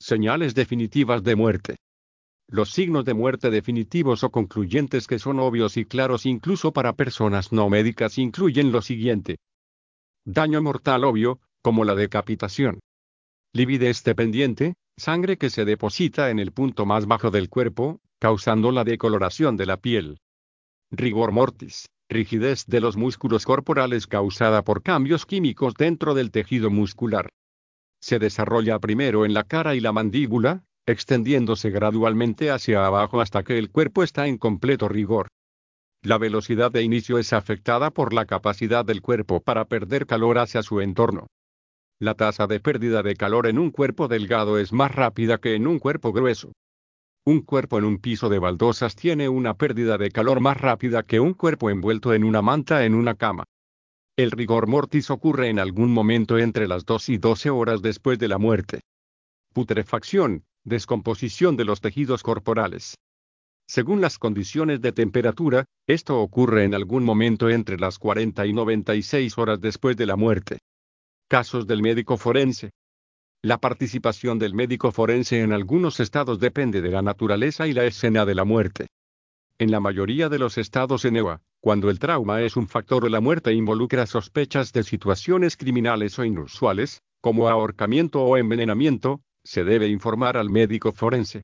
[0.00, 1.76] Señales definitivas de muerte.
[2.50, 7.52] Los signos de muerte definitivos o concluyentes que son obvios y claros incluso para personas
[7.52, 9.36] no médicas incluyen lo siguiente.
[10.24, 12.80] Daño mortal obvio, como la decapitación.
[13.52, 18.84] Lividez dependiente, sangre que se deposita en el punto más bajo del cuerpo, causando la
[18.84, 20.18] decoloración de la piel.
[20.90, 27.28] Rigor mortis, rigidez de los músculos corporales causada por cambios químicos dentro del tejido muscular.
[28.00, 33.58] Se desarrolla primero en la cara y la mandíbula, extendiéndose gradualmente hacia abajo hasta que
[33.58, 35.28] el cuerpo está en completo rigor.
[36.02, 40.62] La velocidad de inicio es afectada por la capacidad del cuerpo para perder calor hacia
[40.62, 41.26] su entorno.
[42.00, 45.66] La tasa de pérdida de calor en un cuerpo delgado es más rápida que en
[45.66, 46.52] un cuerpo grueso.
[47.26, 51.20] Un cuerpo en un piso de baldosas tiene una pérdida de calor más rápida que
[51.20, 53.44] un cuerpo envuelto en una manta en una cama.
[54.16, 58.28] El rigor mortis ocurre en algún momento entre las 2 y 12 horas después de
[58.28, 58.80] la muerte.
[59.52, 62.94] Putrefacción, descomposición de los tejidos corporales.
[63.66, 69.36] Según las condiciones de temperatura, esto ocurre en algún momento entre las 40 y 96
[69.36, 70.58] horas después de la muerte.
[71.28, 72.70] Casos del médico forense.
[73.42, 78.24] La participación del médico forense en algunos estados depende de la naturaleza y la escena
[78.24, 78.86] de la muerte.
[79.58, 83.10] En la mayoría de los estados en EWA, cuando el trauma es un factor de
[83.10, 89.88] la muerte involucra sospechas de situaciones criminales o inusuales, como ahorcamiento o envenenamiento, se debe
[89.88, 91.40] informar al médico forense.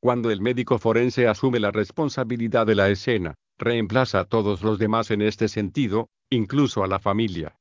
[0.00, 5.10] Cuando el médico forense asume la responsabilidad de la escena, reemplaza a todos los demás
[5.10, 7.56] en este sentido, incluso a la familia.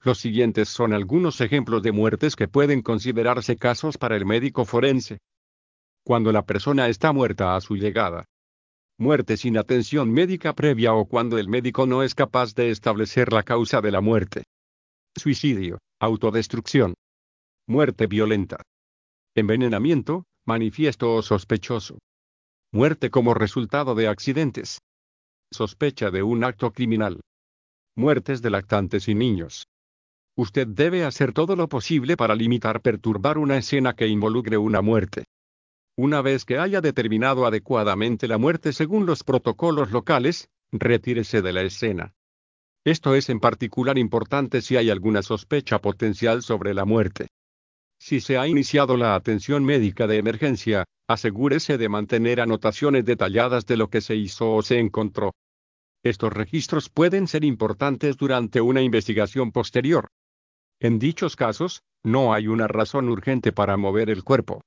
[0.00, 5.18] Los siguientes son algunos ejemplos de muertes que pueden considerarse casos para el médico forense.
[6.02, 8.24] Cuando la persona está muerta a su llegada.
[8.96, 13.42] Muerte sin atención médica previa o cuando el médico no es capaz de establecer la
[13.42, 14.44] causa de la muerte.
[15.14, 16.94] Suicidio, autodestrucción.
[17.66, 18.62] Muerte violenta.
[19.36, 21.98] Envenenamiento, manifiesto o sospechoso.
[22.72, 24.78] Muerte como resultado de accidentes.
[25.52, 27.20] Sospecha de un acto criminal.
[27.96, 29.66] Muertes de lactantes y niños.
[30.36, 35.24] Usted debe hacer todo lo posible para limitar perturbar una escena que involucre una muerte.
[35.96, 41.62] Una vez que haya determinado adecuadamente la muerte según los protocolos locales, retírese de la
[41.62, 42.12] escena.
[42.84, 47.26] Esto es en particular importante si hay alguna sospecha potencial sobre la muerte.
[48.06, 53.78] Si se ha iniciado la atención médica de emergencia, asegúrese de mantener anotaciones detalladas de
[53.78, 55.32] lo que se hizo o se encontró.
[56.02, 60.08] Estos registros pueden ser importantes durante una investigación posterior.
[60.80, 64.60] En dichos casos, no hay una razón urgente para mover el cuerpo.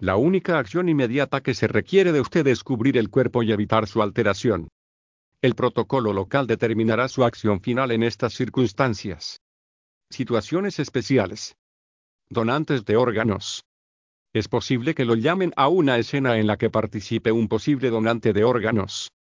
[0.00, 3.86] La única acción inmediata que se requiere de usted es cubrir el cuerpo y evitar
[3.86, 4.66] su alteración.
[5.40, 9.38] El protocolo local determinará su acción final en estas circunstancias.
[10.10, 11.54] Situaciones especiales.
[12.28, 13.62] Donantes de órganos.
[14.34, 18.32] Es posible que lo llamen a una escena en la que participe un posible donante
[18.32, 19.12] de órganos.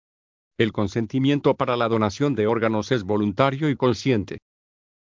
[0.57, 4.39] El consentimiento para la donación de órganos es voluntario y consciente.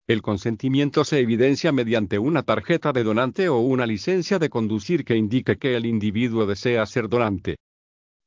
[0.05, 5.15] El consentimiento se evidencia mediante una tarjeta de donante o una licencia de conducir que
[5.15, 7.55] indique que el individuo desea ser donante.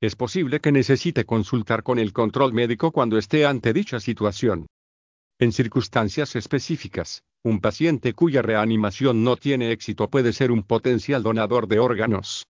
[0.00, 4.66] Es posible que necesite consultar con el control médico cuando esté ante dicha situación.
[5.38, 11.68] En circunstancias específicas, un paciente cuya reanimación no tiene éxito puede ser un potencial donador
[11.68, 12.46] de órganos.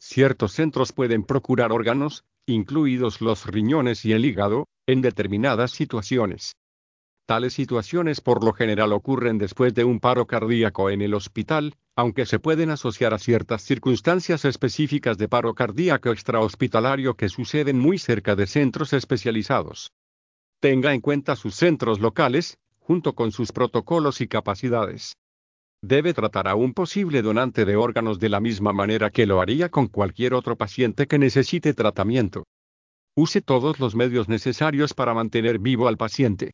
[0.00, 6.56] Ciertos centros pueden procurar órganos, incluidos los riñones y el hígado, en determinadas situaciones.
[7.24, 12.26] Tales situaciones por lo general ocurren después de un paro cardíaco en el hospital, aunque
[12.26, 18.34] se pueden asociar a ciertas circunstancias específicas de paro cardíaco extrahospitalario que suceden muy cerca
[18.34, 19.92] de centros especializados.
[20.60, 25.16] Tenga en cuenta sus centros locales, junto con sus protocolos y capacidades.
[25.82, 29.68] Debe tratar a un posible donante de órganos de la misma manera que lo haría
[29.68, 32.44] con cualquier otro paciente que necesite tratamiento.
[33.14, 36.50] Use todos los medios necesarios para mantener vivo al paciente.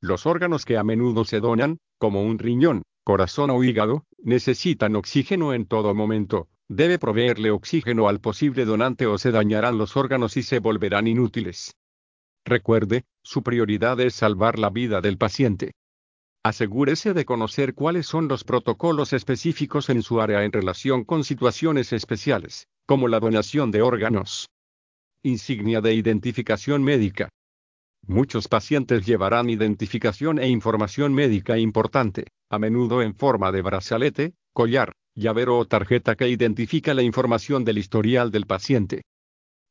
[0.00, 5.52] Los órganos que a menudo se donan, como un riñón, corazón o hígado, necesitan oxígeno
[5.52, 6.48] en todo momento.
[6.68, 11.76] Debe proveerle oxígeno al posible donante o se dañarán los órganos y se volverán inútiles.
[12.46, 15.72] Recuerde, su prioridad es salvar la vida del paciente.
[16.44, 21.92] Asegúrese de conocer cuáles son los protocolos específicos en su área en relación con situaciones
[21.92, 24.48] especiales, como la donación de órganos.
[25.24, 27.28] Insignia de identificación médica.
[28.06, 34.92] Muchos pacientes llevarán identificación e información médica importante, a menudo en forma de brazalete, collar,
[35.16, 39.02] llavero o tarjeta que identifica la información del historial del paciente.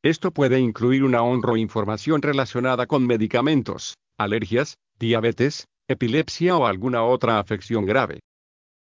[0.06, 7.39] Esto puede incluir una honra información relacionada con medicamentos, alergias, diabetes, epilepsia o alguna otra
[7.39, 8.20] afección grave.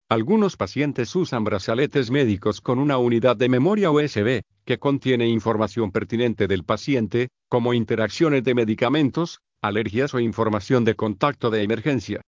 [0.08, 6.48] Algunos pacientes usan brazaletes médicos con una unidad de memoria USB, que contiene información pertinente
[6.48, 12.20] del paciente, como interacciones de medicamentos, alergias o información de contacto de emergencia.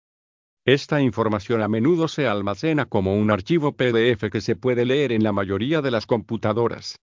[0.67, 5.23] Esta información a menudo se almacena como un archivo PDF que se puede leer en
[5.23, 6.97] la mayoría de las computadoras.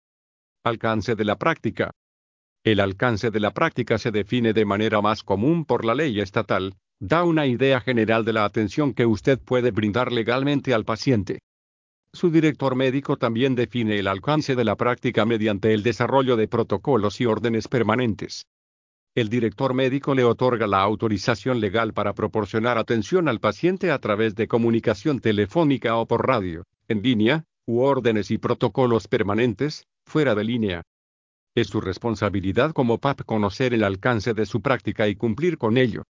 [0.63, 1.91] Alcance de la práctica.
[2.63, 6.75] El alcance de la práctica se define de manera más común por la ley estatal,
[6.99, 11.39] da una idea general de la atención que usted puede brindar legalmente al paciente.
[12.11, 17.21] Su director médico también define el alcance de la práctica mediante el desarrollo de protocolos
[17.21, 18.45] y órdenes permanentes.
[19.15, 24.35] El director médico le otorga la autorización legal para proporcionar atención al paciente a través
[24.35, 30.43] de comunicación telefónica o por radio, en línea, u órdenes y protocolos permanentes, fuera de
[30.45, 30.81] línea.
[31.53, 36.03] Es su responsabilidad como PAP conocer el alcance de su práctica y cumplir con ello.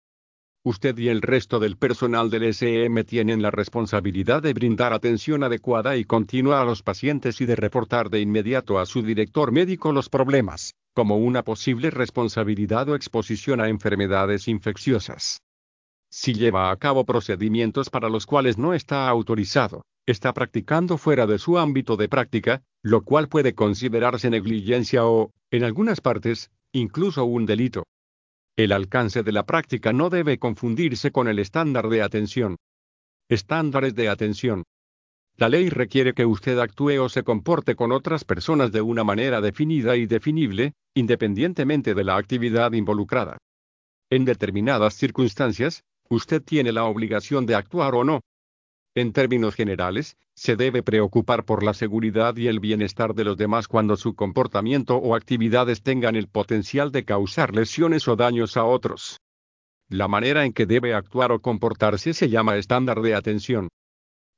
[0.66, 5.96] Usted y el resto del personal del SM tienen la responsabilidad de brindar atención adecuada
[5.96, 10.10] y continua a los pacientes y de reportar de inmediato a su director médico los
[10.10, 15.42] problemas, como una posible responsabilidad o exposición a enfermedades infecciosas.
[16.10, 21.40] Si lleva a cabo procedimientos para los cuales no está autorizado, está practicando fuera de
[21.40, 27.46] su ámbito de práctica, lo cual puede considerarse negligencia o, en algunas partes, incluso un
[27.46, 27.84] delito.
[28.56, 32.58] El alcance de la práctica no debe confundirse con el estándar de atención.
[33.28, 34.64] Estándares de atención.
[35.38, 39.42] La ley requiere que usted actúe o se comporte con otras personas de una manera
[39.42, 43.38] definida y definible, independientemente de la actividad involucrada.
[44.10, 48.22] En determinadas circunstancias, usted tiene la obligación de actuar o no,
[48.96, 53.68] en términos generales, se debe preocupar por la seguridad y el bienestar de los demás
[53.68, 59.20] cuando su comportamiento o actividades tengan el potencial de causar lesiones o daños a otros.
[59.90, 63.68] La manera en que debe actuar o comportarse se llama estándar de atención.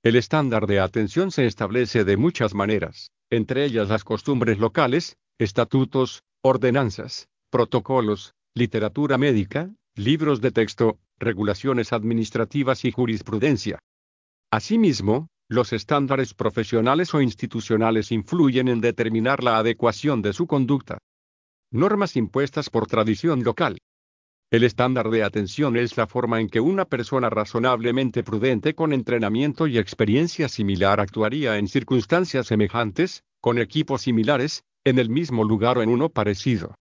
[0.04, 6.24] El estándar de atención se establece de muchas maneras, entre ellas las costumbres locales, estatutos,
[6.42, 13.80] ordenanzas, protocolos, literatura médica, libros de texto, regulaciones administrativas y jurisprudencia.
[14.52, 21.00] Asimismo, los estándares profesionales o institucionales influyen en determinar la adecuación de su conducta.
[21.72, 23.78] Normas impuestas por tradición local.
[24.50, 29.68] El estándar de atención es la forma en que una persona razonablemente prudente con entrenamiento
[29.68, 35.82] y experiencia similar actuaría en circunstancias semejantes, con equipos similares, en el mismo lugar o
[35.82, 36.76] en uno parecido.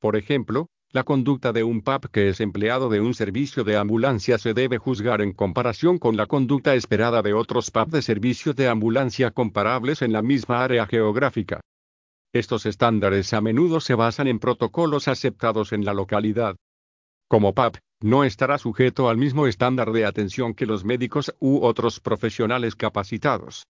[0.00, 4.38] Por ejemplo, la conducta de un PAP que es empleado de un servicio de ambulancia
[4.38, 8.68] se debe juzgar en comparación con la conducta esperada de otros PAP de servicio de
[8.68, 11.60] ambulancia comparables en la misma área geográfica.
[12.32, 16.56] Estos estándares a menudo se basan en protocolos aceptados en la localidad.
[17.28, 22.00] Como PAP, no estará sujeto al mismo estándar de atención que los médicos u otros
[22.00, 23.64] profesionales capacitados.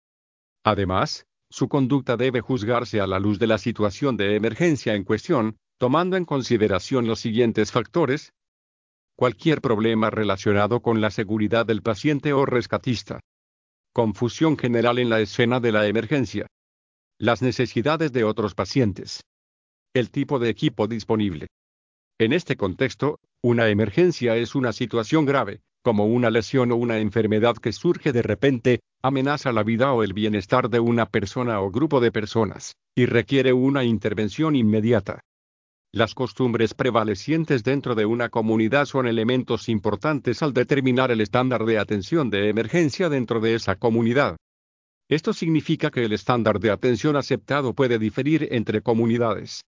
[0.65, 5.57] Además, su conducta debe juzgarse a la luz de la situación de emergencia en cuestión,
[5.79, 8.33] tomando en consideración los siguientes factores.
[9.17, 13.21] Cualquier problema relacionado con la seguridad del paciente o rescatista.
[13.93, 16.47] Confusión general en la escena de la emergencia.
[17.19, 19.23] Las necesidades de otros pacientes.
[19.95, 21.47] El tipo de equipo disponible.
[22.21, 27.57] En este contexto, una emergencia es una situación grave, como una lesión o una enfermedad
[27.57, 32.01] que surge de repente, amenaza la vida o el bienestar de una persona o grupo
[32.01, 35.21] de personas, y requiere una intervención inmediata.
[35.93, 41.79] Las costumbres prevalecientes dentro de una comunidad son elementos importantes al determinar el estándar de
[41.79, 44.37] atención de emergencia dentro de esa comunidad.
[45.09, 49.63] Esto significa que el estándar de atención aceptado puede diferir entre comunidades.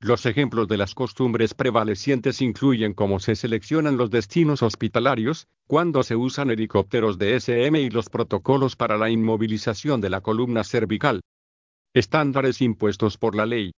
[0.00, 6.16] Los ejemplos de las costumbres prevalecientes incluyen cómo se seleccionan los destinos hospitalarios, cuándo se
[6.16, 11.20] usan helicópteros de SM y los protocolos para la inmovilización de la columna cervical.
[11.94, 13.70] Estándares impuestos por la ley.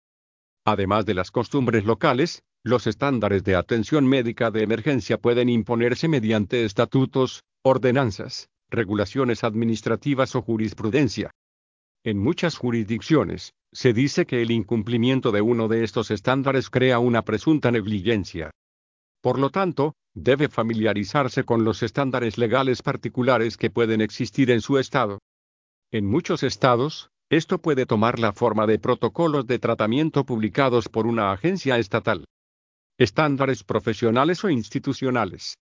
[0.66, 6.66] Además de las costumbres locales, los estándares de atención médica de emergencia pueden imponerse mediante
[6.66, 11.30] estatutos, ordenanzas, regulaciones administrativas o jurisprudencia.
[12.04, 17.22] En muchas jurisdicciones, se dice que el incumplimiento de uno de estos estándares crea una
[17.22, 18.50] presunta negligencia.
[19.22, 24.80] Por lo tanto, debe familiarizarse con los estándares legales particulares que pueden existir en su
[24.80, 25.20] estado.
[25.92, 31.32] En muchos estados, esto puede tomar la forma de protocolos de tratamiento publicados por una
[31.32, 32.26] agencia estatal.
[33.00, 35.56] Estándares profesionales o institucionales.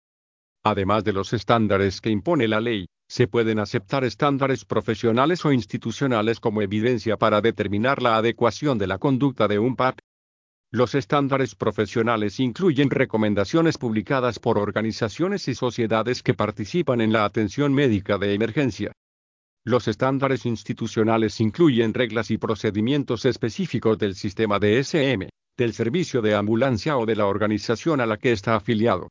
[0.64, 6.40] Además de los estándares que impone la ley, se pueden aceptar estándares profesionales o institucionales
[6.40, 9.98] como evidencia para determinar la adecuación de la conducta de un PAP.
[10.72, 17.72] Los estándares profesionales incluyen recomendaciones publicadas por organizaciones y sociedades que participan en la atención
[17.72, 18.92] médica de emergencia.
[19.64, 26.34] Los estándares institucionales incluyen reglas y procedimientos específicos del sistema de SM, del servicio de
[26.34, 29.08] ambulancia o de la organización a la que está afiliado.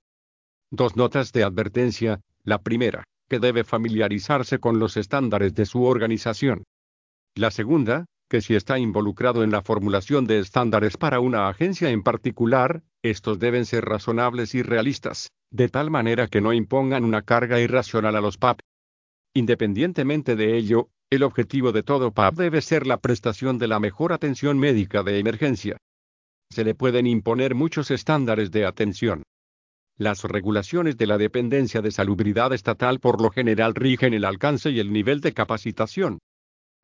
[0.69, 2.19] Dos notas de advertencia.
[2.43, 6.63] La primera, que debe familiarizarse con los estándares de su organización.
[7.35, 12.03] La segunda, que si está involucrado en la formulación de estándares para una agencia en
[12.03, 17.61] particular, estos deben ser razonables y realistas, de tal manera que no impongan una carga
[17.61, 18.59] irracional a los PAP.
[19.33, 24.11] Independientemente de ello, el objetivo de todo PAP debe ser la prestación de la mejor
[24.13, 25.77] atención médica de emergencia.
[26.49, 29.23] Se le pueden imponer muchos estándares de atención.
[29.97, 34.79] Las regulaciones de la dependencia de salubridad estatal por lo general rigen el alcance y
[34.79, 36.19] el nivel de capacitación.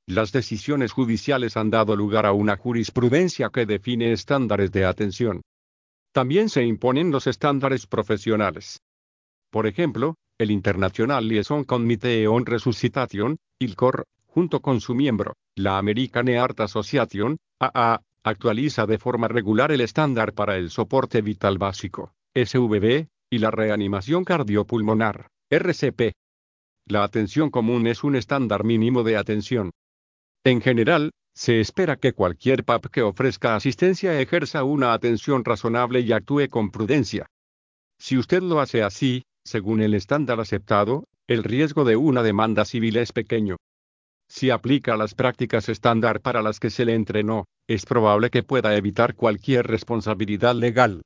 [0.05, 5.41] Las decisiones judiciales han dado lugar a una jurisprudencia que define estándares de atención.
[6.13, 8.79] También se imponen los estándares profesionales.
[9.51, 16.27] Por ejemplo, el International Liaison Committee on Resuscitation, ILCOR, junto con su miembro, la American
[16.27, 23.07] Heart Association, AA, actualiza de forma regular el estándar para el soporte vital básico, SVB,
[23.31, 26.13] y la reanimación cardiopulmonar, RCP.
[26.85, 29.71] La atención común es un estándar mínimo de atención.
[30.43, 36.11] En general, se espera que cualquier PAP que ofrezca asistencia ejerza una atención razonable y
[36.11, 37.25] actúe con prudencia.
[37.99, 42.97] Si usted lo hace así, según el estándar aceptado, el riesgo de una demanda civil
[42.97, 43.55] es pequeño.
[44.27, 48.75] Si aplica las prácticas estándar para las que se le entrenó, es probable que pueda
[48.75, 51.01] evitar cualquier responsabilidad legal.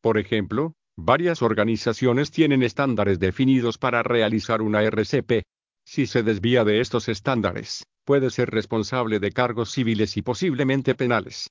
[0.00, 5.42] Por ejemplo, varias organizaciones tienen estándares definidos para realizar una RCP.
[5.84, 11.48] Si se desvía de estos estándares, puede ser responsable de cargos civiles y posiblemente penales.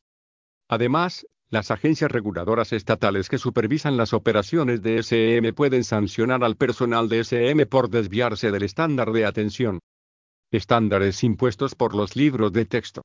[0.69, 7.07] Además, las agencias reguladoras estatales que supervisan las operaciones de SM pueden sancionar al personal
[7.07, 9.79] de SM por desviarse del estándar de atención.
[10.51, 13.03] Estándares impuestos por los libros de texto.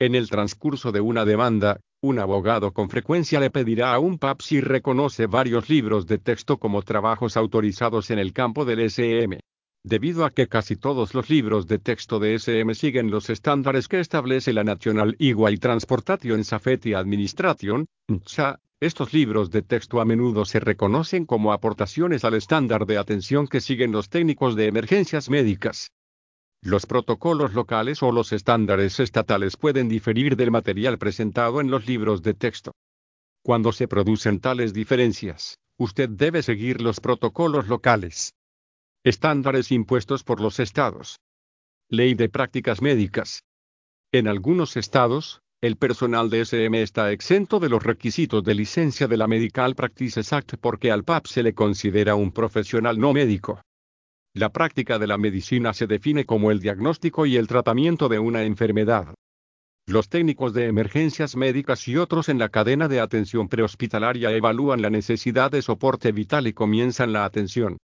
[0.00, 4.40] En el transcurso de una demanda, un abogado con frecuencia le pedirá a un PAP
[4.42, 9.38] si reconoce varios libros de texto como trabajos autorizados en el campo del SM.
[9.84, 14.00] Debido a que casi todos los libros de texto de SM siguen los estándares que
[14.00, 20.60] establece la National Highway Transportation Safety Administration, NHTSA, estos libros de texto a menudo se
[20.60, 25.90] reconocen como aportaciones al estándar de atención que siguen los técnicos de emergencias médicas.
[26.62, 32.22] Los protocolos locales o los estándares estatales pueden diferir del material presentado en los libros
[32.22, 32.72] de texto.
[33.42, 38.34] Cuando se producen tales diferencias, usted debe seguir los protocolos locales.
[39.08, 41.18] Estándares impuestos por los estados.
[41.88, 43.42] Ley de prácticas médicas.
[44.12, 49.16] En algunos estados, el personal de SM está exento de los requisitos de licencia de
[49.16, 53.62] la Medical Practices Act porque al PAP se le considera un profesional no médico.
[54.34, 58.42] La práctica de la medicina se define como el diagnóstico y el tratamiento de una
[58.42, 59.14] enfermedad.
[59.86, 64.90] Los técnicos de emergencias médicas y otros en la cadena de atención prehospitalaria evalúan la
[64.90, 67.78] necesidad de soporte vital y comienzan la atención.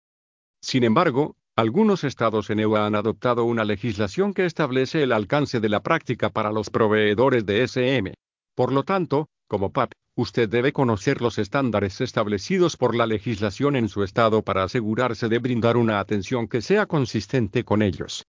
[0.62, 5.68] Sin embargo, algunos estados en EU han adoptado una legislación que establece el alcance de
[5.68, 8.14] la práctica para los proveedores de SM.
[8.54, 13.88] Por lo tanto, como PAP, usted debe conocer los estándares establecidos por la legislación en
[13.88, 18.24] su estado para asegurarse de brindar una atención que sea consistente con ellos.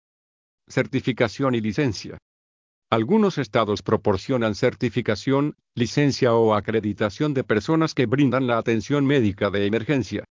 [0.68, 2.18] Certificación y licencia.
[2.90, 9.66] Algunos estados proporcionan certificación, licencia o acreditación de personas que brindan la atención médica de
[9.66, 10.26] emergencia.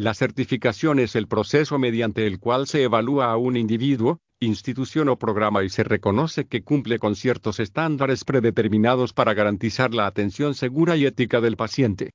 [0.00, 5.18] La certificación es el proceso mediante el cual se evalúa a un individuo, institución o
[5.18, 10.96] programa y se reconoce que cumple con ciertos estándares predeterminados para garantizar la atención segura
[10.96, 12.14] y ética del paciente.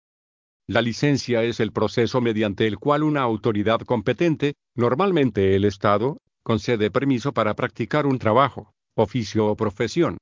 [0.66, 6.90] La licencia es el proceso mediante el cual una autoridad competente, normalmente el Estado, concede
[6.90, 10.18] permiso para practicar un trabajo, oficio o profesión.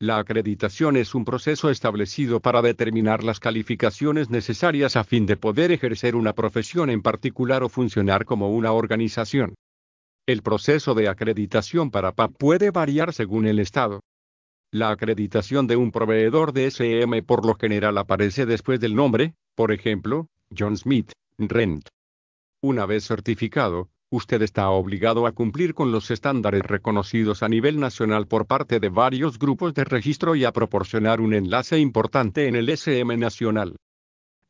[0.00, 5.70] La acreditación es un proceso establecido para determinar las calificaciones necesarias a fin de poder
[5.70, 9.54] ejercer una profesión en particular o funcionar como una organización.
[10.26, 14.00] El proceso de acreditación para PAP puede variar según el estado.
[14.72, 19.70] La acreditación de un proveedor de SM por lo general aparece después del nombre, por
[19.70, 20.26] ejemplo,
[20.56, 21.86] John Smith, RENT.
[22.60, 28.26] Una vez certificado, usted está obligado a cumplir con los estándares reconocidos a nivel nacional
[28.28, 32.68] por parte de varios grupos de registro y a proporcionar un enlace importante en el
[32.68, 33.76] SM nacional.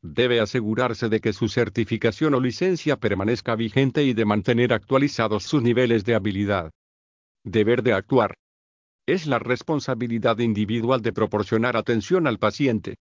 [0.03, 5.63] Debe asegurarse de que su certificación o licencia permanezca vigente y de mantener actualizados sus
[5.63, 6.69] niveles de habilidad.
[7.43, 8.35] Deber de actuar.
[9.07, 12.97] Es la responsabilidad individual de proporcionar atención al paciente.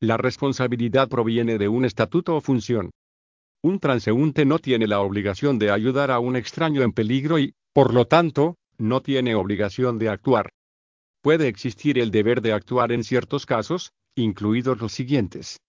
[0.00, 2.90] La responsabilidad proviene de un estatuto o función.
[3.68, 7.92] Un transeúnte no tiene la obligación de ayudar a un extraño en peligro y, por
[7.92, 10.48] lo tanto, no tiene obligación de actuar.
[11.20, 15.60] Puede existir el deber de actuar en ciertos casos, incluidos los siguientes.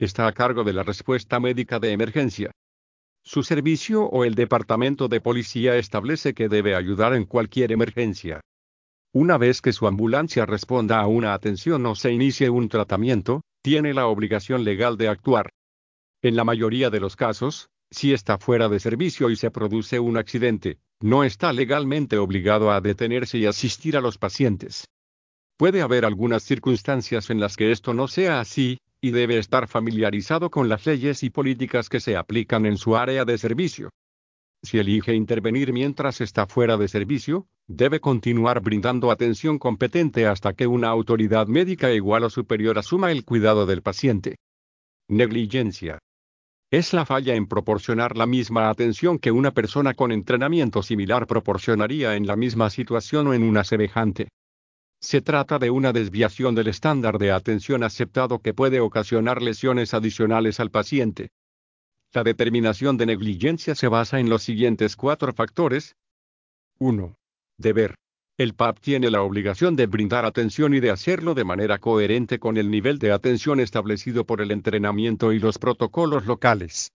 [0.00, 2.50] Está a cargo de la respuesta médica de emergencia.
[3.22, 8.40] Su servicio o el departamento de policía establece que debe ayudar en cualquier emergencia.
[9.12, 13.94] Una vez que su ambulancia responda a una atención o se inicie un tratamiento, tiene
[13.94, 15.50] la obligación legal de actuar.
[16.24, 20.16] En la mayoría de los casos, si está fuera de servicio y se produce un
[20.16, 24.86] accidente, no está legalmente obligado a detenerse y asistir a los pacientes.
[25.56, 30.48] Puede haber algunas circunstancias en las que esto no sea así, y debe estar familiarizado
[30.48, 33.90] con las leyes y políticas que se aplican en su área de servicio.
[34.62, 40.68] Si elige intervenir mientras está fuera de servicio, debe continuar brindando atención competente hasta que
[40.68, 44.36] una autoridad médica igual o superior asuma el cuidado del paciente.
[45.08, 45.98] Negligencia
[46.72, 52.16] es la falla en proporcionar la misma atención que una persona con entrenamiento similar proporcionaría
[52.16, 54.28] en la misma situación o en una semejante.
[54.98, 60.60] Se trata de una desviación del estándar de atención aceptado que puede ocasionar lesiones adicionales
[60.60, 61.28] al paciente.
[62.14, 65.94] La determinación de negligencia se basa en los siguientes cuatro factores.
[66.78, 67.14] 1.
[67.58, 67.96] Deber.
[68.38, 72.56] El PAP tiene la obligación de brindar atención y de hacerlo de manera coherente con
[72.56, 76.92] el nivel de atención establecido por el entrenamiento y los protocolos locales.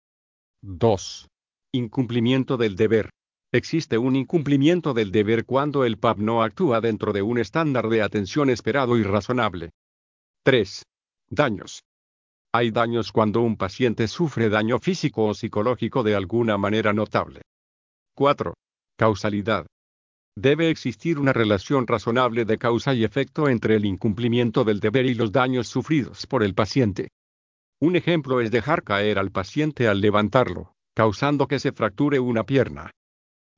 [0.63, 1.29] 2.
[1.73, 3.09] Incumplimiento del deber.
[3.51, 8.03] Existe un incumplimiento del deber cuando el PAP no actúa dentro de un estándar de
[8.03, 9.71] atención esperado y razonable.
[10.45, 10.83] 3.
[11.31, 11.83] Daños.
[12.55, 17.41] Hay daños cuando un paciente sufre daño físico o psicológico de alguna manera notable.
[18.15, 18.53] 4.
[18.99, 19.67] Causalidad.
[20.37, 25.15] Debe existir una relación razonable de causa y efecto entre el incumplimiento del deber y
[25.15, 27.09] los daños sufridos por el paciente.
[27.81, 32.91] Un ejemplo es dejar caer al paciente al levantarlo, causando que se fracture una pierna.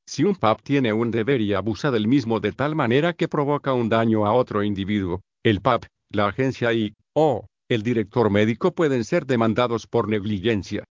[0.06, 3.72] Si un PAP tiene un deber y abusa del mismo de tal manera que provoca
[3.72, 9.04] un daño a otro individuo, el PAP, la agencia y, o, el director médico pueden
[9.04, 10.84] ser demandados por negligencia.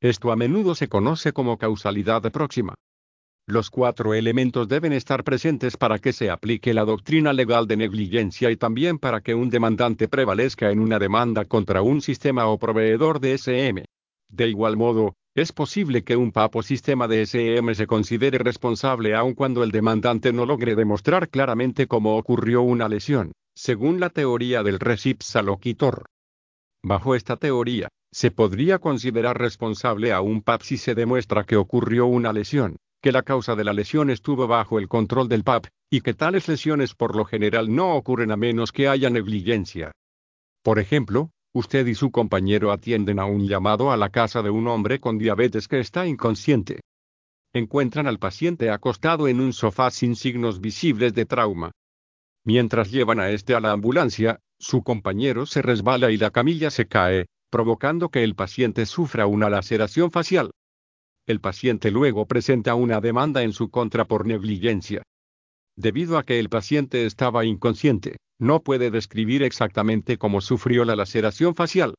[0.00, 2.74] Esto a menudo se conoce como causalidad próxima.
[3.50, 8.50] Los cuatro elementos deben estar presentes para que se aplique la doctrina legal de negligencia
[8.50, 13.20] y también para que un demandante prevalezca en una demanda contra un sistema o proveedor
[13.20, 13.86] de SM.
[14.28, 19.32] De igual modo, es posible que un papo sistema de SM se considere responsable aun
[19.32, 24.78] cuando el demandante no logre demostrar claramente cómo ocurrió una lesión, según la teoría del
[24.78, 26.04] recipsaloquitor.
[26.84, 32.04] Bajo esta teoría, se podría considerar responsable a un PAP si se demuestra que ocurrió
[32.04, 36.00] una lesión, que la causa de la lesión estuvo bajo el control del PAP, y
[36.00, 39.92] que tales lesiones por lo general no ocurren a menos que haya negligencia.
[40.62, 44.66] Por ejemplo, usted y su compañero atienden a un llamado a la casa de un
[44.66, 46.80] hombre con diabetes que está inconsciente.
[47.52, 51.70] Encuentran al paciente acostado en un sofá sin signos visibles de trauma.
[52.44, 56.86] Mientras llevan a este a la ambulancia, su compañero se resbala y la camilla se
[56.86, 60.50] cae, provocando que el paciente sufra una laceración facial
[61.28, 65.02] el paciente luego presenta una demanda en su contra por negligencia.
[65.76, 71.54] Debido a que el paciente estaba inconsciente, no puede describir exactamente cómo sufrió la laceración
[71.54, 71.94] facial.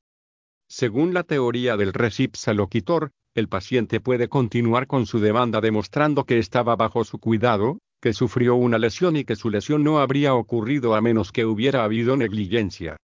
[0.67, 6.75] Según la teoría del recipsaloquitor, el paciente puede continuar con su demanda demostrando que estaba
[6.75, 11.01] bajo su cuidado, que sufrió una lesión y que su lesión no habría ocurrido a
[11.01, 12.97] menos que hubiera habido negligencia.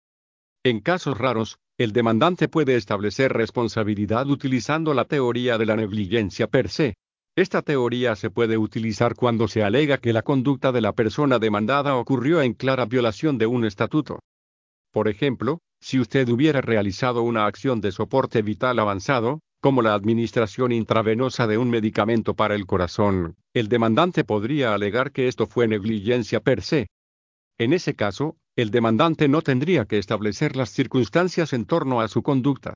[0.67, 6.71] En casos raros, el demandante puede establecer responsabilidad utilizando la teoría de la negligencia per
[6.71, 6.95] se.
[7.37, 11.97] Esta teoría se puede utilizar cuando se alega que la conducta de la persona demandada
[11.97, 14.21] ocurrió en clara violación de un estatuto.
[14.91, 20.73] Por ejemplo, si usted hubiera realizado una acción de soporte vital avanzado, como la administración
[20.73, 26.41] intravenosa de un medicamento para el corazón, el demandante podría alegar que esto fue negligencia
[26.41, 26.87] per se.
[27.59, 32.23] En ese caso, el demandante no tendría que establecer las circunstancias en torno a su
[32.23, 32.75] conducta.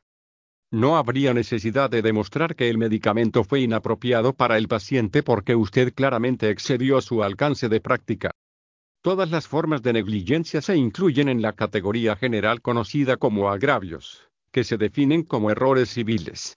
[0.71, 5.95] No habría necesidad de demostrar que el medicamento fue inapropiado para el paciente porque usted
[5.95, 8.31] claramente excedió su alcance de práctica.
[9.03, 14.65] Todas las formas de negligencia se incluyen en la categoría general conocida como agravios, que
[14.65, 16.55] se definen como errores civiles.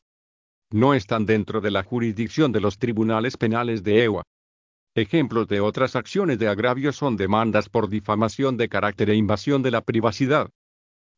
[0.74, 4.24] no están dentro de la jurisdicción de los tribunales penales de EWA.
[4.94, 9.72] Ejemplos de otras acciones de agravio son demandas por difamación de carácter e invasión de
[9.72, 10.50] la privacidad.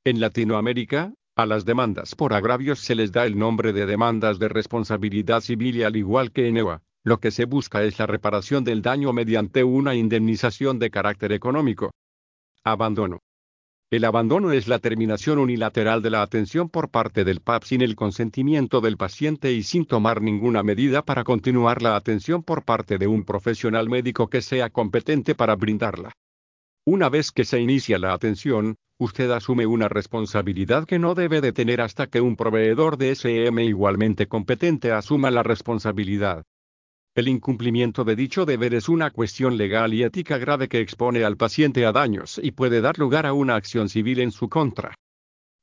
[0.04, 4.48] En Latinoamérica, a las demandas por agravios se les da el nombre de demandas de
[4.48, 8.64] responsabilidad civil y al igual que en EWA, lo que se busca es la reparación
[8.64, 11.90] del daño mediante una indemnización de carácter económico.
[12.64, 13.22] Abandono.
[13.94, 17.96] El abandono es la terminación unilateral de la atención por parte del PAP sin el
[17.96, 23.06] consentimiento del paciente y sin tomar ninguna medida para continuar la atención por parte de
[23.06, 26.12] un profesional médico que sea competente para brindarla.
[26.88, 31.54] Una vez que se inicia la atención, usted asume una responsabilidad que no debe de
[31.54, 36.46] tener hasta que un proveedor de SM igualmente competente asuma la responsabilidad.
[37.16, 41.38] El incumplimiento de dicho deber es una cuestión legal y ética grave que expone al
[41.38, 44.96] paciente a daños y puede dar lugar a una acción civil en su contra.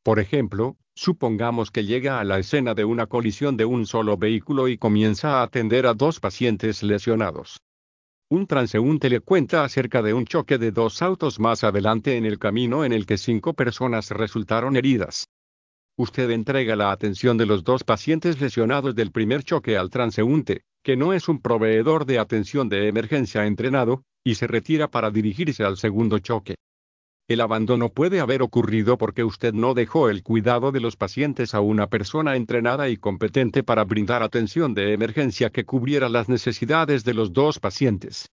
[0.04, 4.68] Por ejemplo, supongamos que llega a la escena de una colisión de un solo vehículo
[4.68, 7.58] y comienza a atender a dos pacientes lesionados.
[8.30, 12.38] Un transeúnte le cuenta acerca de un choque de dos autos más adelante en el
[12.38, 15.26] camino en el que cinco personas resultaron heridas.
[15.98, 20.96] Usted entrega la atención de los dos pacientes lesionados del primer choque al transeúnte, que
[20.96, 25.76] no es un proveedor de atención de emergencia entrenado, y se retira para dirigirse al
[25.76, 26.56] segundo choque.
[27.28, 31.60] El abandono puede haber ocurrido porque usted no dejó el cuidado de los pacientes a
[31.60, 37.14] una persona entrenada y competente para brindar atención de emergencia que cubriera las necesidades de
[37.14, 38.30] los dos pacientes.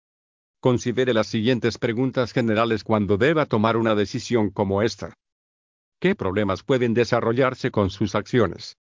[0.60, 5.14] Considere las siguientes preguntas generales cuando deba tomar una decisión como esta.
[6.00, 8.76] ¿Qué problemas pueden desarrollarse con sus acciones?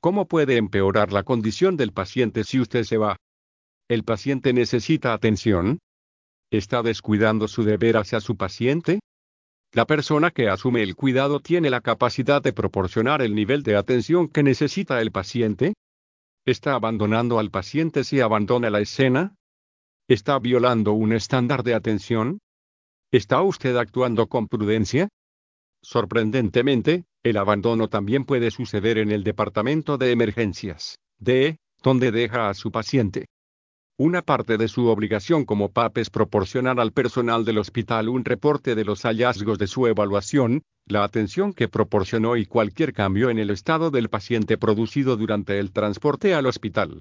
[0.00, 3.16] ¿Cómo puede empeorar la condición del paciente si usted se va?
[3.88, 5.80] ¿El paciente necesita atención?
[6.50, 9.00] ¿Está descuidando su deber hacia su paciente?
[9.72, 14.28] La persona que asume el cuidado tiene la capacidad de proporcionar el nivel de atención
[14.28, 15.74] que necesita el paciente.
[16.46, 19.34] ¿Está abandonando al paciente si abandona la escena?
[20.06, 22.38] ¿Está violando un estándar de atención?
[23.10, 25.08] ¿Está usted actuando con prudencia?
[25.82, 32.54] Sorprendentemente, el abandono también puede suceder en el departamento de emergencias, de, donde deja a
[32.54, 33.26] su paciente.
[34.00, 38.76] Una parte de su obligación como PAP es proporcionar al personal del hospital un reporte
[38.76, 43.50] de los hallazgos de su evaluación, la atención que proporcionó y cualquier cambio en el
[43.50, 47.00] estado del paciente producido durante el transporte al hospital.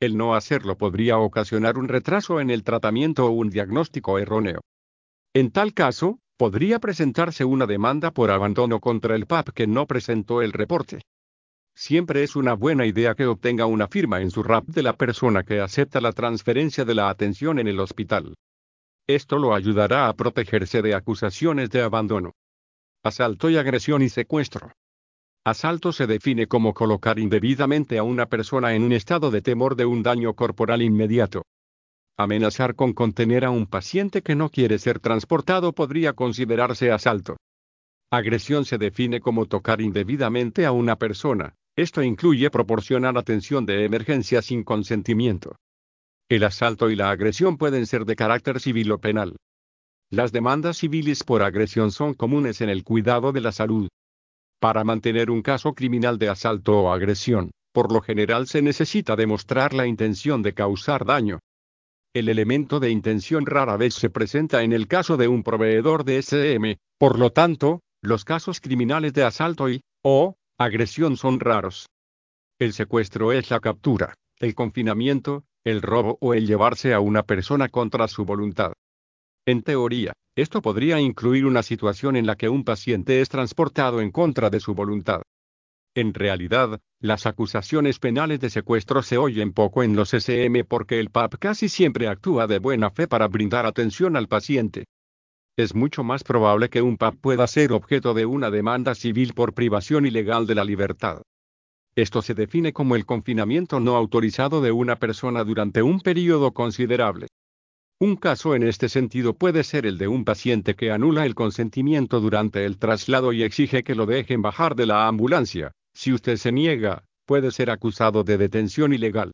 [0.00, 4.60] El no hacerlo podría ocasionar un retraso en el tratamiento o un diagnóstico erróneo.
[5.32, 10.42] En tal caso, podría presentarse una demanda por abandono contra el PAP que no presentó
[10.42, 11.00] el reporte.
[11.74, 15.42] Siempre es una buena idea que obtenga una firma en su RAP de la persona
[15.42, 18.34] que acepta la transferencia de la atención en el hospital.
[19.06, 22.32] Esto lo ayudará a protegerse de acusaciones de abandono.
[23.02, 24.72] Asalto y agresión y secuestro.
[25.44, 29.84] Asalto se define como colocar indebidamente a una persona en un estado de temor de
[29.84, 31.42] un daño corporal inmediato.
[32.18, 37.36] Amenazar con contener a un paciente que no quiere ser transportado podría considerarse asalto.
[38.10, 41.54] Agresión se define como tocar indebidamente a una persona.
[41.76, 45.56] Esto incluye proporcionar atención de emergencia sin consentimiento.
[46.30, 49.36] El asalto y la agresión pueden ser de carácter civil o penal.
[50.10, 53.88] Las demandas civiles por agresión son comunes en el cuidado de la salud.
[54.58, 59.74] Para mantener un caso criminal de asalto o agresión, por lo general se necesita demostrar
[59.74, 61.40] la intención de causar daño.
[62.16, 66.16] El elemento de intención rara vez se presenta en el caso de un proveedor de
[66.16, 71.90] SM, por lo tanto, los casos criminales de asalto y, o, agresión son raros.
[72.58, 77.68] El secuestro es la captura, el confinamiento, el robo o el llevarse a una persona
[77.68, 78.72] contra su voluntad.
[79.44, 84.10] En teoría, esto podría incluir una situación en la que un paciente es transportado en
[84.10, 85.20] contra de su voluntad.
[85.96, 91.08] En realidad, las acusaciones penales de secuestro se oyen poco en los SM porque el
[91.08, 94.84] PAP casi siempre actúa de buena fe para brindar atención al paciente.
[95.56, 99.54] Es mucho más probable que un PAP pueda ser objeto de una demanda civil por
[99.54, 101.22] privación ilegal de la libertad.
[101.96, 107.28] Esto se define como el confinamiento no autorizado de una persona durante un periodo considerable.
[107.98, 112.20] Un caso en este sentido puede ser el de un paciente que anula el consentimiento
[112.20, 116.52] durante el traslado y exige que lo dejen bajar de la ambulancia, si usted se
[116.52, 119.32] niega, puede ser acusado de detención ilegal.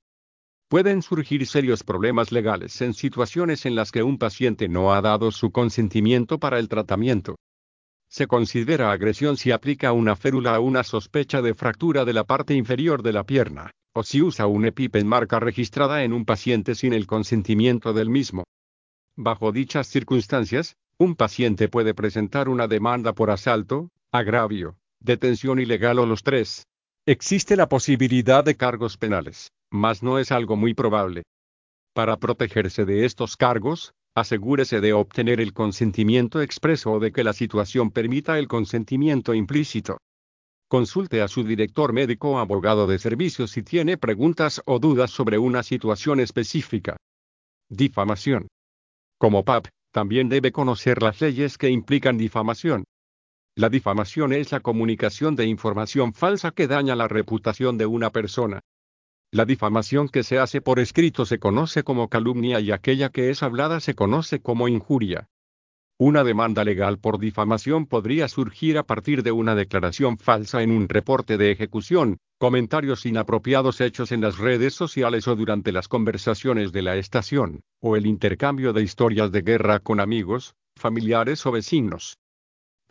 [0.69, 5.33] Pueden surgir serios problemas legales en situaciones en las que un paciente no ha dado
[5.33, 7.35] su consentimiento para el tratamiento.
[8.09, 12.55] Se considera agresión si aplica una férula a una sospecha de fractura de la parte
[12.55, 16.93] inferior de la pierna, o si usa un EpiPen marca registrada en un paciente sin
[16.93, 18.45] el consentimiento del mismo.
[19.17, 26.07] Bajo dichas circunstancias, un paciente puede presentar una demanda por asalto, agravio, detención ilegal o
[26.07, 26.65] los tres.
[27.07, 31.23] Existe la posibilidad de cargos penales, mas no es algo muy probable.
[31.95, 37.33] Para protegerse de estos cargos, asegúrese de obtener el consentimiento expreso o de que la
[37.33, 39.99] situación permita el consentimiento implícito.
[40.69, 45.37] Consulte a su director médico o abogado de servicios si tiene preguntas o dudas sobre
[45.39, 46.97] una situación específica.
[47.69, 48.49] Difamación.
[49.19, 52.85] Como PAP, también debe conocer las leyes que implican difamación.
[53.55, 58.61] La difamación es la comunicación de información falsa que daña la reputación de una persona.
[59.31, 63.43] La difamación que se hace por escrito se conoce como calumnia y aquella que es
[63.43, 65.29] hablada se conoce como injuria.
[65.99, 70.89] Una demanda legal por difamación podría surgir a partir de una declaración falsa en un
[70.89, 76.81] reporte de ejecución, comentarios inapropiados hechos en las redes sociales o durante las conversaciones de
[76.81, 82.17] la estación, o el intercambio de historias de guerra con amigos, familiares o vecinos.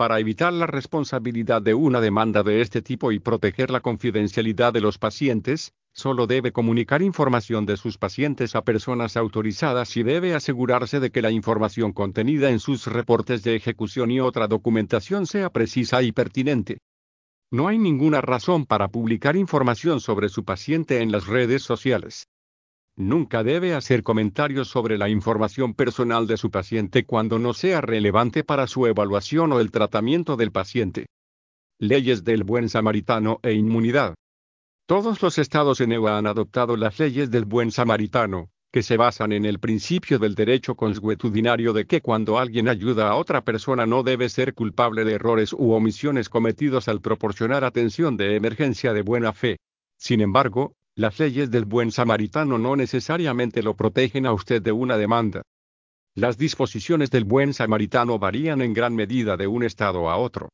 [0.02, 4.82] Para evitar la responsabilidad de una demanda de este tipo y proteger la confidencialidad de
[4.82, 11.00] los pacientes, Solo debe comunicar información de sus pacientes a personas autorizadas y debe asegurarse
[11.00, 16.02] de que la información contenida en sus reportes de ejecución y otra documentación sea precisa
[16.02, 16.80] y pertinente.
[17.52, 22.28] No hay ninguna razón para publicar información sobre su paciente en las redes sociales.
[22.98, 28.44] Nunca debe hacer comentarios sobre la información personal de su paciente cuando no sea relevante
[28.44, 31.06] para su evaluación o el tratamiento del paciente.
[31.80, 34.16] Leyes del buen samaritano e inmunidad.
[34.86, 39.32] Todos los estados en EUA han adoptado las leyes del buen samaritano, que se basan
[39.32, 44.04] en el principio del derecho consuetudinario de que cuando alguien ayuda a otra persona no
[44.04, 49.34] debe ser culpable de errores u omisiones cometidos al proporcionar atención de emergencia de buena
[49.34, 49.58] fe.
[49.98, 54.98] Sin embargo, las leyes del buen samaritano no necesariamente lo protegen a usted de una
[54.98, 55.42] demanda.
[56.16, 60.50] Las disposiciones del buen samaritano varían en gran medida de un estado a otro.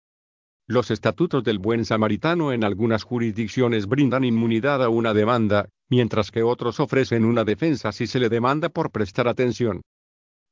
[0.68, 6.44] Los estatutos del buen samaritano en algunas jurisdicciones brindan inmunidad a una demanda, mientras que
[6.44, 9.82] otros ofrecen una defensa si se le demanda por prestar atención.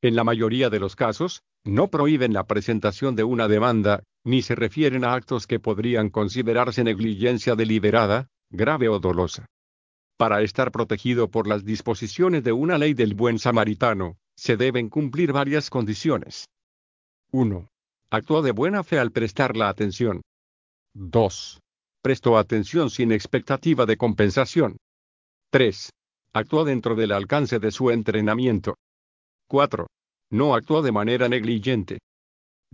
[0.02, 4.56] En la mayoría de los casos, no prohíben la presentación de una demanda, ni se
[4.56, 9.46] refieren a actos que podrían considerarse negligencia deliberada, grave o dolosa.
[10.18, 15.34] Para estar protegido por las disposiciones de una ley del buen samaritano, se deben cumplir
[15.34, 16.46] varias condiciones.
[17.32, 17.68] 1.
[18.12, 20.22] Actuó de buena fe al prestar la atención.
[20.94, 21.60] 2.
[22.02, 24.78] Prestó atención sin expectativa de compensación.
[25.52, 25.90] 3.
[26.32, 28.76] Actuó dentro del alcance de su entrenamiento.
[29.50, 29.88] 4.
[30.32, 32.00] No actuó de manera negligente.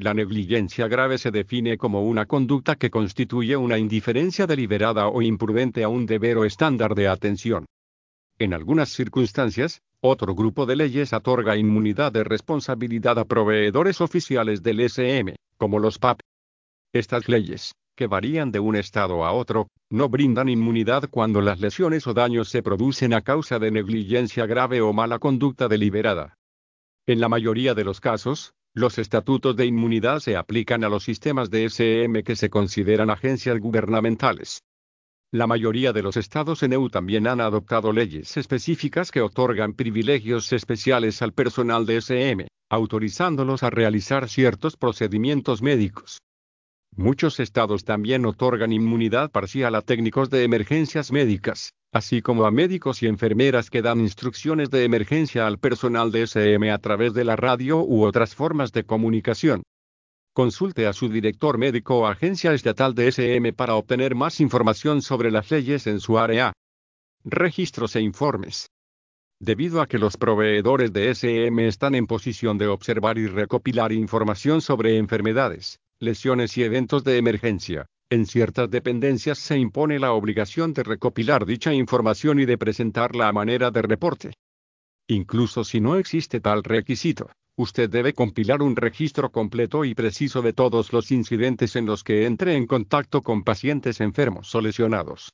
[0.01, 5.83] La negligencia grave se define como una conducta que constituye una indiferencia deliberada o imprudente
[5.83, 7.67] a un deber o estándar de atención.
[8.39, 14.79] En algunas circunstancias, otro grupo de leyes otorga inmunidad de responsabilidad a proveedores oficiales del
[14.79, 16.19] SM, como los PAP.
[16.93, 22.07] Estas leyes, que varían de un estado a otro, no brindan inmunidad cuando las lesiones
[22.07, 26.33] o daños se producen a causa de negligencia grave o mala conducta deliberada.
[27.05, 31.49] En la mayoría de los casos, los estatutos de inmunidad se aplican a los sistemas
[31.49, 34.63] de SM que se consideran agencias gubernamentales.
[35.33, 40.51] La mayoría de los estados en EU también han adoptado leyes específicas que otorgan privilegios
[40.53, 46.21] especiales al personal de SM, autorizándolos a realizar ciertos procedimientos médicos.
[46.95, 53.03] Muchos estados también otorgan inmunidad parcial a técnicos de emergencias médicas, así como a médicos
[53.03, 57.35] y enfermeras que dan instrucciones de emergencia al personal de SM a través de la
[57.35, 59.63] radio u otras formas de comunicación.
[60.33, 65.29] Consulte a su director médico o agencia estatal de SM para obtener más información sobre
[65.29, 66.53] las leyes en su área.
[67.25, 68.67] Registros e informes.
[69.41, 74.61] Debido a que los proveedores de SM están en posición de observar y recopilar información
[74.61, 80.83] sobre enfermedades, lesiones y eventos de emergencia, en ciertas dependencias se impone la obligación de
[80.83, 84.33] recopilar dicha información y de presentarla a manera de reporte.
[85.07, 90.51] Incluso si no existe tal requisito, usted debe compilar un registro completo y preciso de
[90.51, 95.31] todos los incidentes en los que entre en contacto con pacientes enfermos o lesionados.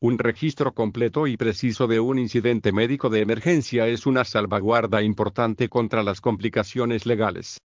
[0.00, 5.68] Un registro completo y preciso de un incidente médico de emergencia es una salvaguarda importante
[5.68, 7.58] contra las complicaciones legales.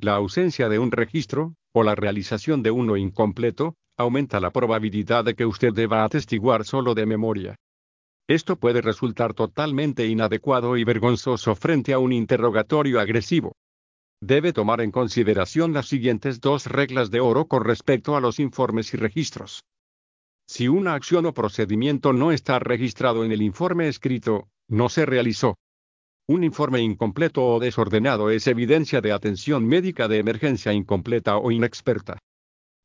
[0.00, 5.34] La ausencia de un registro, o la realización de uno incompleto, aumenta la probabilidad de
[5.34, 7.56] que usted deba atestiguar solo de memoria.
[8.28, 13.52] Esto puede resultar totalmente inadecuado y vergonzoso frente a un interrogatorio agresivo.
[14.20, 18.94] Debe tomar en consideración las siguientes dos reglas de oro con respecto a los informes
[18.94, 19.64] y registros.
[20.48, 25.56] Si una acción o procedimiento no está registrado en el informe escrito, no se realizó.
[26.26, 32.16] Un informe incompleto o desordenado es evidencia de atención médica de emergencia incompleta o inexperta.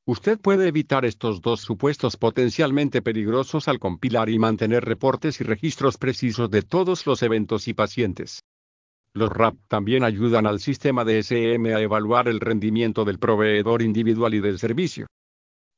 [0.05, 5.97] Usted puede evitar estos dos supuestos potencialmente peligrosos al compilar y mantener reportes y registros
[5.97, 8.41] precisos de todos los eventos y pacientes.
[9.13, 14.33] Los RAP también ayudan al sistema de SM a evaluar el rendimiento del proveedor individual
[14.33, 15.07] y del servicio.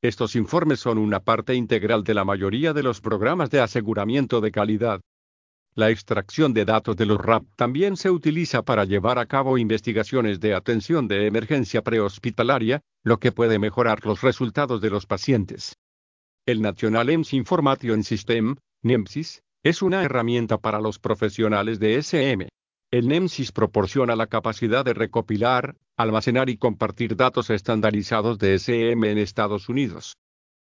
[0.02, 4.50] Estos informes son una parte integral de la mayoría de los programas de aseguramiento de
[4.50, 5.00] calidad.
[5.74, 10.38] La extracción de datos de los RAP también se utiliza para llevar a cabo investigaciones
[10.38, 15.78] de atención de emergencia prehospitalaria, lo que puede mejorar los resultados de los pacientes.
[16.44, 22.48] El National EMS Information System, NEMSIS, es una herramienta para los profesionales de SM.
[22.90, 29.16] El NEMSIS proporciona la capacidad de recopilar, almacenar y compartir datos estandarizados de SM en
[29.16, 30.16] Estados Unidos.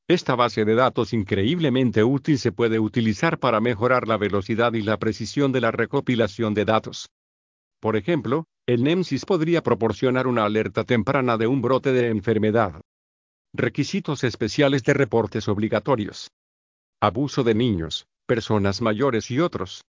[0.10, 4.97] Esta base de datos increíblemente útil se puede utilizar para mejorar la velocidad y la
[4.97, 7.10] precisión de la recopilación de datos.
[7.80, 12.82] Por ejemplo, el NEMSIS podría proporcionar una alerta temprana de un brote de enfermedad.
[13.54, 16.32] Requisitos especiales de reportes obligatorios.
[17.01, 19.84] Abuso de niños, personas mayores y otros.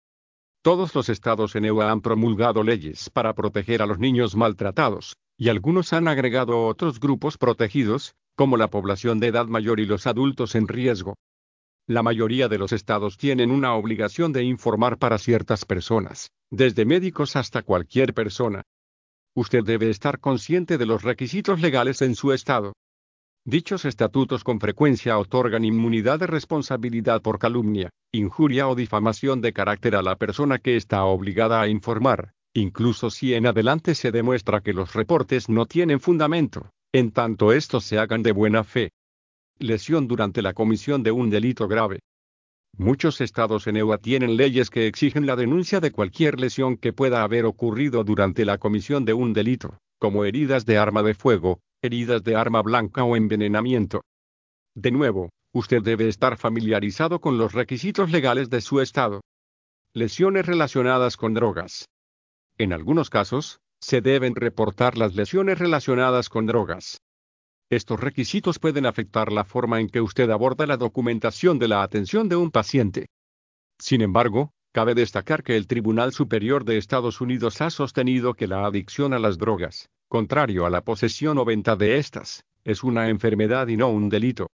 [0.63, 5.49] Todos los estados en EU han promulgado leyes para proteger a los niños maltratados, y
[5.49, 10.53] algunos han agregado otros grupos protegidos, como la población de edad mayor y los adultos
[10.53, 11.15] en riesgo.
[11.87, 17.35] La mayoría de los estados tienen una obligación de informar para ciertas personas, desde médicos
[17.35, 18.61] hasta cualquier persona.
[19.35, 22.73] Usted debe estar consciente de los requisitos legales en su estado.
[23.45, 29.95] Dichos estatutos con frecuencia otorgan inmunidad de responsabilidad por calumnia, injuria o difamación de carácter
[29.95, 34.73] a la persona que está obligada a informar, incluso si en adelante se demuestra que
[34.73, 38.91] los reportes no tienen fundamento en tanto estos se hagan de buena fe.
[39.57, 41.99] Lesión durante la comisión de un delito grave.
[42.77, 47.23] Muchos estados en EUA tienen leyes que exigen la denuncia de cualquier lesión que pueda
[47.23, 52.23] haber ocurrido durante la comisión de un delito, como heridas de arma de fuego, heridas
[52.23, 54.01] de arma blanca o envenenamiento.
[54.75, 59.21] De nuevo, usted debe estar familiarizado con los requisitos legales de su estado.
[59.93, 61.85] Lesiones relacionadas con drogas.
[62.57, 67.01] En algunos casos, se deben reportar las lesiones relacionadas con drogas.
[67.69, 72.29] Estos requisitos pueden afectar la forma en que usted aborda la documentación de la atención
[72.29, 73.07] de un paciente.
[73.79, 78.65] Sin embargo, cabe destacar que el Tribunal Superior de Estados Unidos ha sostenido que la
[78.65, 83.67] adicción a las drogas, contrario a la posesión o venta de estas, es una enfermedad
[83.67, 84.47] y no un delito.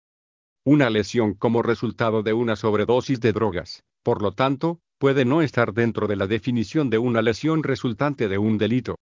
[0.63, 5.73] Una lesión como resultado de una sobredosis de drogas, por lo tanto, puede no estar
[5.73, 8.95] dentro de la definición de una lesión resultante de un delito.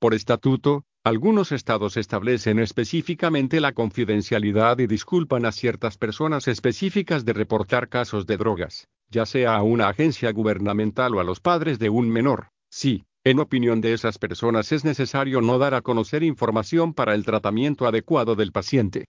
[0.00, 7.32] Por estatuto, algunos estados establecen específicamente la confidencialidad y disculpan a ciertas personas específicas de
[7.34, 11.90] reportar casos de drogas, ya sea a una agencia gubernamental o a los padres de
[11.90, 12.48] un menor.
[12.70, 17.24] Sí, en opinión de esas personas es necesario no dar a conocer información para el
[17.24, 19.06] tratamiento adecuado del paciente.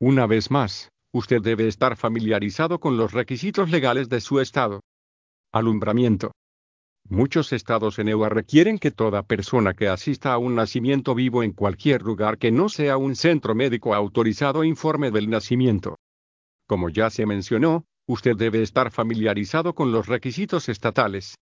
[0.00, 4.80] Una vez más, usted debe estar familiarizado con los requisitos legales de su estado.
[5.52, 6.32] Alumbramiento.
[7.08, 11.52] Muchos estados en EUA requieren que toda persona que asista a un nacimiento vivo en
[11.52, 15.96] cualquier lugar que no sea un centro médico autorizado informe del nacimiento.
[16.68, 21.36] Como ya se mencionó, usted debe estar familiarizado con los requisitos estatales.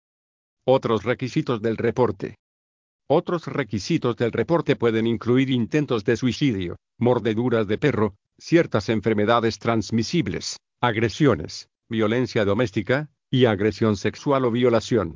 [0.66, 2.36] Otros requisitos del reporte.
[3.10, 10.58] Otros requisitos del reporte pueden incluir intentos de suicidio, mordeduras de perro, ciertas enfermedades transmisibles,
[10.82, 15.16] agresiones, violencia doméstica, y agresión sexual o violación.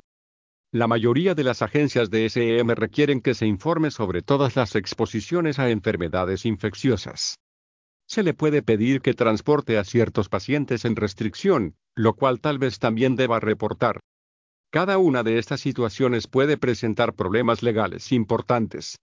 [0.72, 5.58] La mayoría de las agencias de SM requieren que se informe sobre todas las exposiciones
[5.58, 7.36] a enfermedades infecciosas.
[8.12, 12.78] Se le puede pedir que transporte a ciertos pacientes en restricción, lo cual tal vez
[12.78, 14.00] también deba reportar.
[14.70, 18.98] Cada una de estas situaciones puede presentar problemas legales importantes.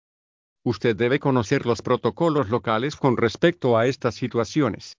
[0.65, 4.97] Usted debe conocer los protocolos locales con respecto a estas situaciones.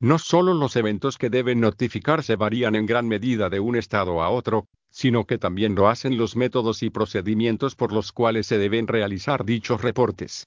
[0.00, 4.28] No solo los eventos que deben notificarse varían en gran medida de un estado a
[4.28, 8.86] otro, sino que también lo hacen los métodos y procedimientos por los cuales se deben
[8.86, 10.46] realizar dichos reportes.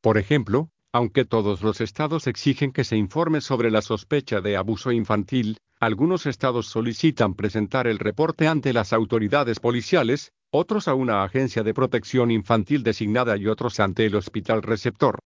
[0.00, 4.92] Por ejemplo, aunque todos los estados exigen que se informe sobre la sospecha de abuso
[4.92, 11.62] infantil, algunos estados solicitan presentar el reporte ante las autoridades policiales, otros a una agencia
[11.62, 15.18] de protección infantil designada y otros ante el hospital receptor.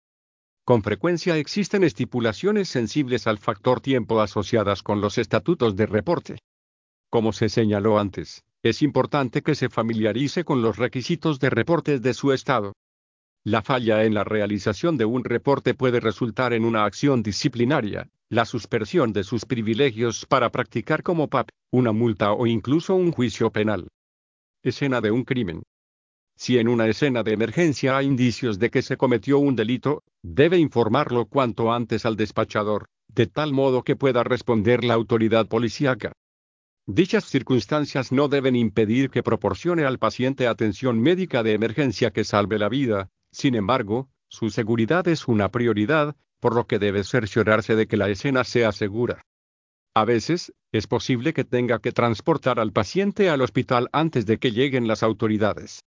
[0.66, 6.40] Con frecuencia existen estipulaciones sensibles al factor tiempo asociadas con los estatutos de reporte.
[7.12, 12.16] Como se señaló antes, es importante que se familiarice con los requisitos de reportes de
[12.16, 12.74] su estado.
[13.46, 18.44] La falla en la realización de un reporte puede resultar en una acción disciplinaria, la
[18.46, 23.88] suspensión de sus privilegios para practicar como PAP, una multa o incluso un juicio penal.
[24.62, 25.64] Escena de un crimen.
[26.36, 30.58] Si en una escena de emergencia hay indicios de que se cometió un delito, debe
[30.58, 36.12] informarlo cuanto antes al despachador, de tal modo que pueda responder la autoridad policíaca.
[36.86, 42.60] Dichas circunstancias no deben impedir que proporcione al paciente atención médica de emergencia que salve
[42.60, 47.88] la vida, sin embargo, su seguridad es una prioridad, por lo que debe cerciorarse de
[47.88, 49.24] que la escena sea segura.
[49.96, 54.52] A veces, es posible que tenga que transportar al paciente al hospital antes de que
[54.52, 55.82] lleguen las autoridades.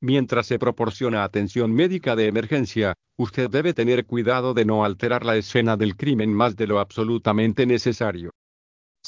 [0.00, 5.36] Mientras se proporciona atención médica de emergencia, usted debe tener cuidado de no alterar la
[5.36, 8.30] escena del crimen más de lo absolutamente necesario.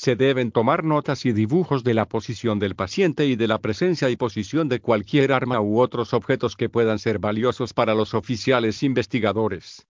[0.01, 4.09] Se deben tomar notas y dibujos de la posición del paciente y de la presencia
[4.11, 8.85] y posición de cualquier arma u otros objetos que puedan ser valiosos para los oficiales
[8.85, 9.89] investigadores.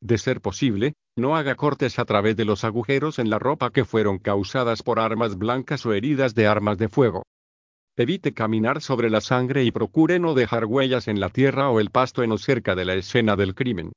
[0.00, 3.84] De ser posible, no haga cortes a través de los agujeros en la ropa que
[3.84, 7.24] fueron causadas por armas blancas o heridas de armas de fuego.
[7.96, 11.90] Evite caminar sobre la sangre y procure no dejar huellas en la tierra o el
[11.90, 13.90] pasto en o cerca de la escena del crimen.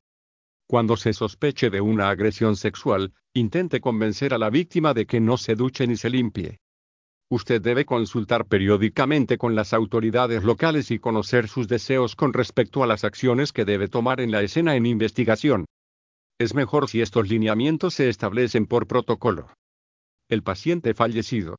[0.67, 5.37] Cuando se sospeche de una agresión sexual, intente convencer a la víctima de que no
[5.37, 6.59] se duche ni se limpie.
[7.29, 12.87] Usted debe consultar periódicamente con las autoridades locales y conocer sus deseos con respecto a
[12.87, 15.65] las acciones que debe tomar en la escena en investigación.
[16.39, 19.47] Es mejor si estos lineamientos se establecen por protocolo.
[20.29, 21.57] El paciente fallecido.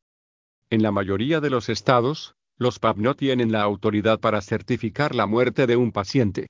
[0.68, 5.26] En la mayoría de los estados, los PAP no tienen la autoridad para certificar la
[5.26, 6.48] muerte de un paciente.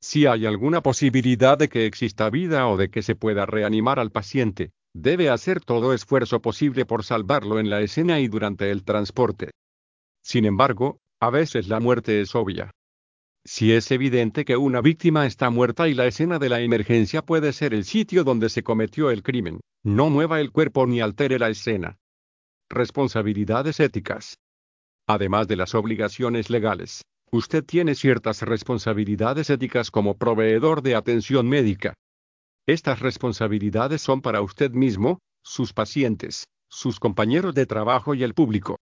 [0.00, 4.10] Si hay alguna posibilidad de que exista vida o de que se pueda reanimar al
[4.10, 9.50] paciente, debe hacer todo esfuerzo posible por salvarlo en la escena y durante el transporte.
[10.22, 12.70] Sin embargo, a veces la muerte es obvia.
[13.44, 17.52] Si es evidente que una víctima está muerta y la escena de la emergencia puede
[17.52, 21.48] ser el sitio donde se cometió el crimen, no mueva el cuerpo ni altere la
[21.48, 21.96] escena.
[22.68, 24.38] Responsabilidades éticas.
[25.06, 31.94] Además de las obligaciones legales, usted tiene ciertas responsabilidades éticas como proveedor de atención médica.
[32.66, 38.78] Estas responsabilidades son para usted mismo, sus pacientes, sus compañeros de trabajo y el público.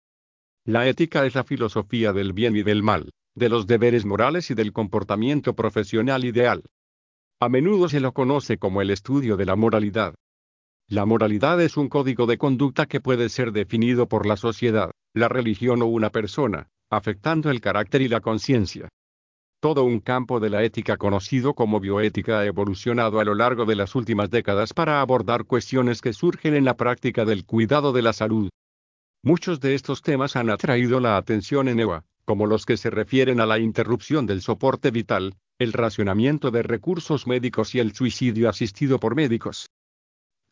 [0.66, 4.56] La ética es la filosofía del bien y del mal, de los deberes morales y
[4.56, 6.64] del comportamiento profesional ideal.
[7.40, 10.16] A menudo se lo conoce como el estudio de la moralidad.
[10.88, 15.28] La moralidad es un código de conducta que puede ser definido por la sociedad, la
[15.28, 18.90] religión o una persona, afectando el carácter y la conciencia.
[19.60, 23.76] Todo un campo de la ética conocido como bioética ha evolucionado a lo largo de
[23.76, 28.14] las últimas décadas para abordar cuestiones que surgen en la práctica del cuidado de la
[28.14, 28.50] salud.
[29.24, 33.40] Muchos de estos temas han atraído la atención en EVA, como los que se refieren
[33.40, 39.00] a la interrupción del soporte vital, el racionamiento de recursos médicos y el suicidio asistido
[39.00, 39.68] por médicos.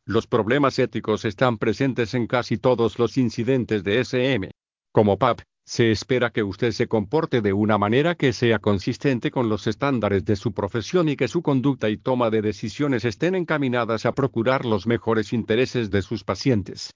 [0.05, 4.51] Los problemas éticos están presentes en casi todos los incidentes de SM.
[4.91, 9.47] Como PAP, se espera que usted se comporte de una manera que sea consistente con
[9.47, 14.05] los estándares de su profesión y que su conducta y toma de decisiones estén encaminadas
[14.05, 16.93] a procurar los mejores intereses de sus pacientes.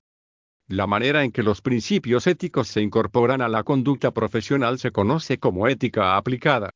[0.68, 5.38] La manera en que los principios éticos se incorporan a la conducta profesional se conoce
[5.38, 6.72] como ética aplicada.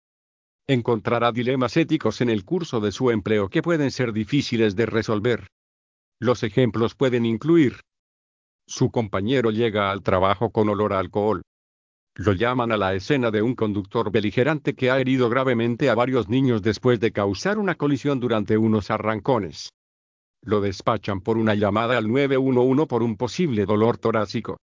[0.68, 5.48] Encontrará dilemas éticos en el curso de su empleo que pueden ser difíciles de resolver.
[6.20, 7.82] Los ejemplos pueden incluir.
[8.66, 11.42] Su compañero llega al trabajo con olor a alcohol.
[12.24, 16.30] Lo llaman a la escena de un conductor beligerante que ha herido gravemente a varios
[16.30, 19.74] niños después de causar una colisión durante unos arrancones.
[20.43, 24.57] Lo despachan por una llamada al 911 por un posible dolor torácico.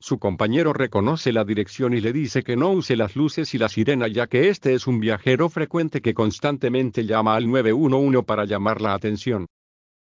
[0.00, 3.68] Su compañero reconoce la dirección y le dice que no use las luces y la
[3.68, 8.80] sirena ya que este es un viajero frecuente que constantemente llama al 911 para llamar
[8.80, 9.44] la atención.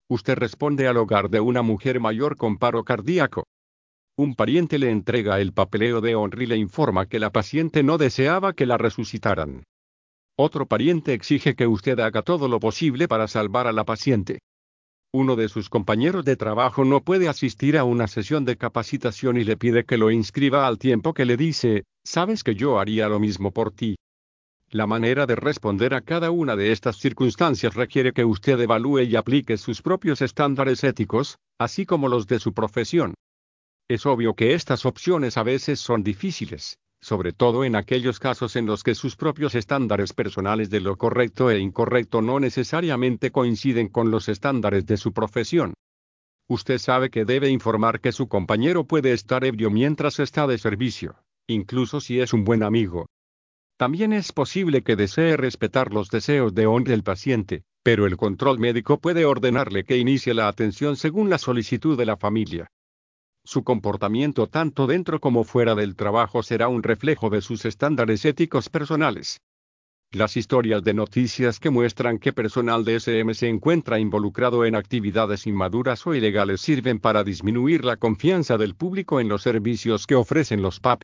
[0.09, 3.49] Usted responde al hogar de una mujer mayor con paro cardíaco.
[4.19, 7.99] Un pariente le entrega el papeleo de honra y le informa que la paciente no
[7.99, 9.63] deseaba que la resucitaran.
[10.37, 14.41] Otro pariente exige que usted haga todo lo posible para salvar a la paciente.
[15.13, 19.45] Uno de sus compañeros de trabajo no puede asistir a una sesión de capacitación y
[19.45, 23.21] le pide que lo inscriba al tiempo que le dice, sabes que yo haría lo
[23.21, 23.95] mismo por ti.
[24.69, 29.15] La manera de responder a cada una de estas circunstancias requiere que usted evalúe y
[29.15, 33.15] aplique sus propios estándares éticos, así como los de su profesión.
[33.89, 38.67] Es obvio que estas opciones a veces son difíciles, sobre todo en aquellos casos en
[38.67, 44.11] los que sus propios estándares personales de lo correcto e incorrecto no necesariamente coinciden con
[44.11, 45.75] los estándares de su profesión.
[46.49, 51.17] Usted sabe que debe informar que su compañero puede estar ebrio mientras está de servicio,
[51.47, 53.07] incluso si es un buen amigo,
[53.79, 58.59] también es posible que desee respetar los deseos de honra del paciente, pero el control
[58.59, 62.67] médico puede ordenarle que inicie la atención según la solicitud de la familia.
[63.49, 68.69] Su comportamiento tanto dentro como fuera del trabajo será un reflejo de sus estándares éticos
[68.69, 69.41] personales.
[70.13, 75.47] Las historias de noticias que muestran que personal de SM se encuentra involucrado en actividades
[75.47, 80.61] inmaduras o ilegales sirven para disminuir la confianza del público en los servicios que ofrecen
[80.61, 81.01] los PAP.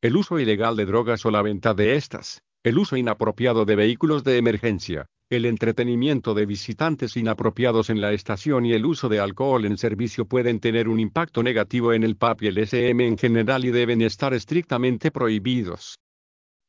[0.00, 4.22] El uso ilegal de drogas o la venta de estas, el uso inapropiado de vehículos
[4.22, 9.64] de emergencia, el entretenimiento de visitantes inapropiados en la estación y el uso de alcohol
[9.64, 13.64] en servicio pueden tener un impacto negativo en el PAP y el SM en general
[13.64, 15.98] y deben estar estrictamente prohibidos.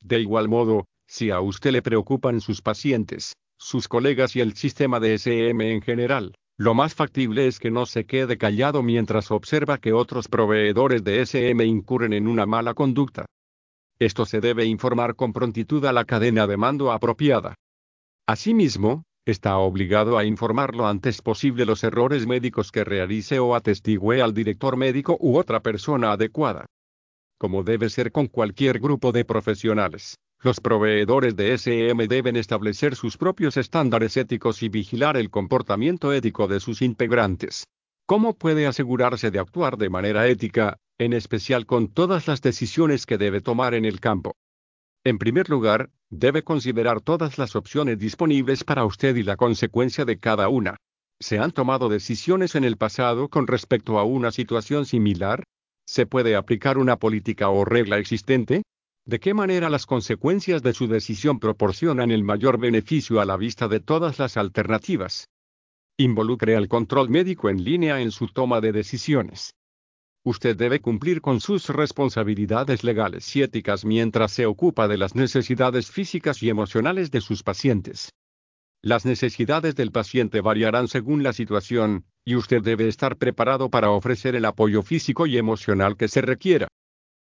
[0.02, 5.00] De igual modo, si a usted le preocupan sus pacientes, sus colegas y el sistema
[5.00, 9.78] de SM en general, lo más factible es que no se quede callado mientras observa
[9.78, 13.26] que otros proveedores de SM incurren en una mala conducta.
[14.00, 17.56] Esto se debe informar con prontitud a la cadena de mando apropiada.
[18.28, 24.24] Asimismo, está obligado a informar lo antes posible los errores médicos que realice o atestigue
[24.24, 26.66] al director médico u otra persona adecuada.
[27.38, 33.16] Como debe ser con cualquier grupo de profesionales, los proveedores de SM deben establecer sus
[33.16, 37.66] propios estándares éticos y vigilar el comportamiento ético de sus integrantes.
[38.08, 43.20] ¿Cómo puede asegurarse de actuar de manera ética, en especial con todas las decisiones que
[43.20, 44.36] debe tomar en el campo?
[45.06, 50.18] En primer lugar, debe considerar todas las opciones disponibles para usted y la consecuencia de
[50.18, 50.78] cada una.
[51.20, 55.44] ¿Se han tomado decisiones en el pasado con respecto a una situación similar?
[55.88, 58.64] ¿Se puede aplicar una política o regla existente?
[59.06, 63.68] ¿De qué manera las consecuencias de su decisión proporcionan el mayor beneficio a la vista
[63.68, 65.28] de todas las alternativas?
[65.98, 69.52] Involucre al control médico en línea en su toma de decisiones.
[70.28, 75.92] Usted debe cumplir con sus responsabilidades legales y éticas mientras se ocupa de las necesidades
[75.92, 78.10] físicas y emocionales de sus pacientes.
[78.82, 84.36] Las necesidades del paciente variarán según la situación, y usted debe estar preparado para ofrecer
[84.36, 86.70] el apoyo físico y emocional que se requiera.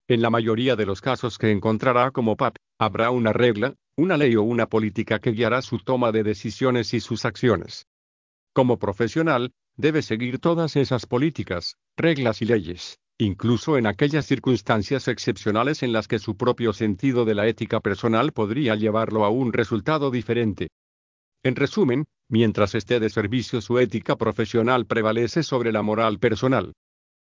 [0.08, 4.36] En la mayoría de los casos que encontrará como PAP, habrá una regla, una ley
[4.36, 7.88] o una política que guiará su toma de decisiones y sus acciones.
[8.54, 15.84] Como profesional, debe seguir todas esas políticas, reglas y leyes, incluso en aquellas circunstancias excepcionales
[15.84, 20.12] en las que su propio sentido de la ética personal podría llevarlo a un resultado
[20.12, 20.70] diferente.
[21.44, 26.74] En resumen, mientras esté de servicio su ética profesional prevalece sobre la moral personal.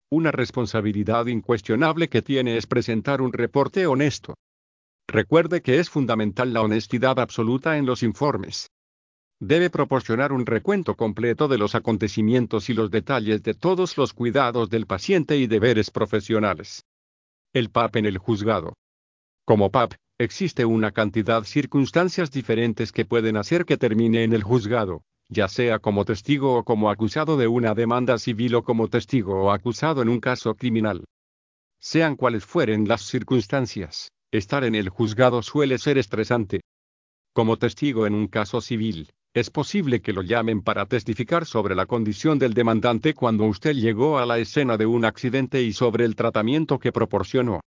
[0.09, 4.35] Una responsabilidad incuestionable que tiene es presentar un reporte honesto.
[5.07, 8.69] Recuerde que es fundamental la honestidad absoluta en los informes
[9.39, 14.69] debe proporcionar un recuento completo de los acontecimientos y los detalles de todos los cuidados
[14.69, 16.85] del paciente y deberes profesionales.
[17.53, 18.73] El PAP en el juzgado.
[19.45, 24.43] Como PAP, existe una cantidad de circunstancias diferentes que pueden hacer que termine en el
[24.43, 29.43] juzgado, ya sea como testigo o como acusado de una demanda civil o como testigo
[29.43, 31.05] o acusado en un caso criminal.
[31.79, 36.61] Sean cuales fueren las circunstancias, estar en el juzgado suele ser estresante.
[37.33, 41.85] Como testigo en un caso civil, es posible que lo llamen para testificar sobre la
[41.85, 46.15] condición del demandante cuando usted llegó a la escena de un accidente y sobre el
[46.15, 47.61] tratamiento que proporcionó.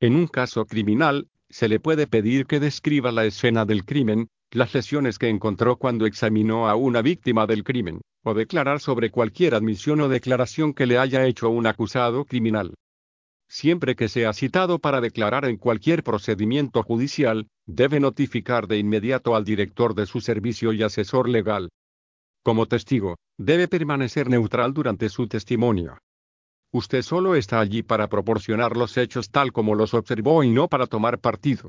[0.00, 4.72] En un caso criminal, se le puede pedir que describa la escena del crimen, las
[4.72, 10.00] lesiones que encontró cuando examinó a una víctima del crimen, o declarar sobre cualquier admisión
[10.00, 12.74] o declaración que le haya hecho un acusado criminal.
[13.54, 19.44] Siempre que sea citado para declarar en cualquier procedimiento judicial, debe notificar de inmediato al
[19.44, 21.68] director de su servicio y asesor legal.
[22.42, 25.98] Como testigo, debe permanecer neutral durante su testimonio.
[26.72, 30.88] Usted solo está allí para proporcionar los hechos tal como los observó y no para
[30.88, 31.68] tomar partido.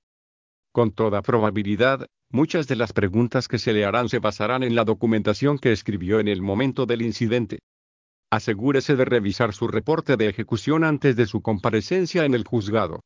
[0.72, 4.86] Con toda probabilidad, muchas de las preguntas que se le harán se basarán en la
[4.86, 7.60] documentación que escribió en el momento del incidente.
[8.36, 13.00] Asegúrese de revisar su reporte de ejecución antes de su comparecencia en el juzgado.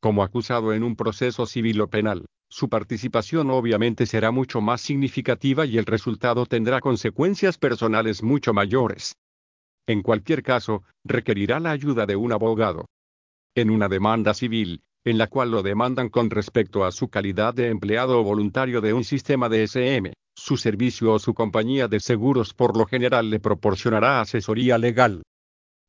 [0.00, 5.66] Como acusado en un proceso civil o penal, su participación obviamente será mucho más significativa
[5.66, 9.16] y el resultado tendrá consecuencias personales mucho mayores.
[9.88, 12.86] En cualquier caso, requerirá la ayuda de un abogado.
[13.56, 17.68] En una demanda civil, en la cual lo demandan con respecto a su calidad de
[17.68, 22.54] empleado o voluntario de un sistema de SM, su servicio o su compañía de seguros
[22.54, 25.22] por lo general le proporcionará asesoría legal.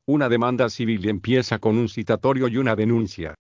[0.07, 3.35] Una demanda civil empieza con un citatorio y una denuncia.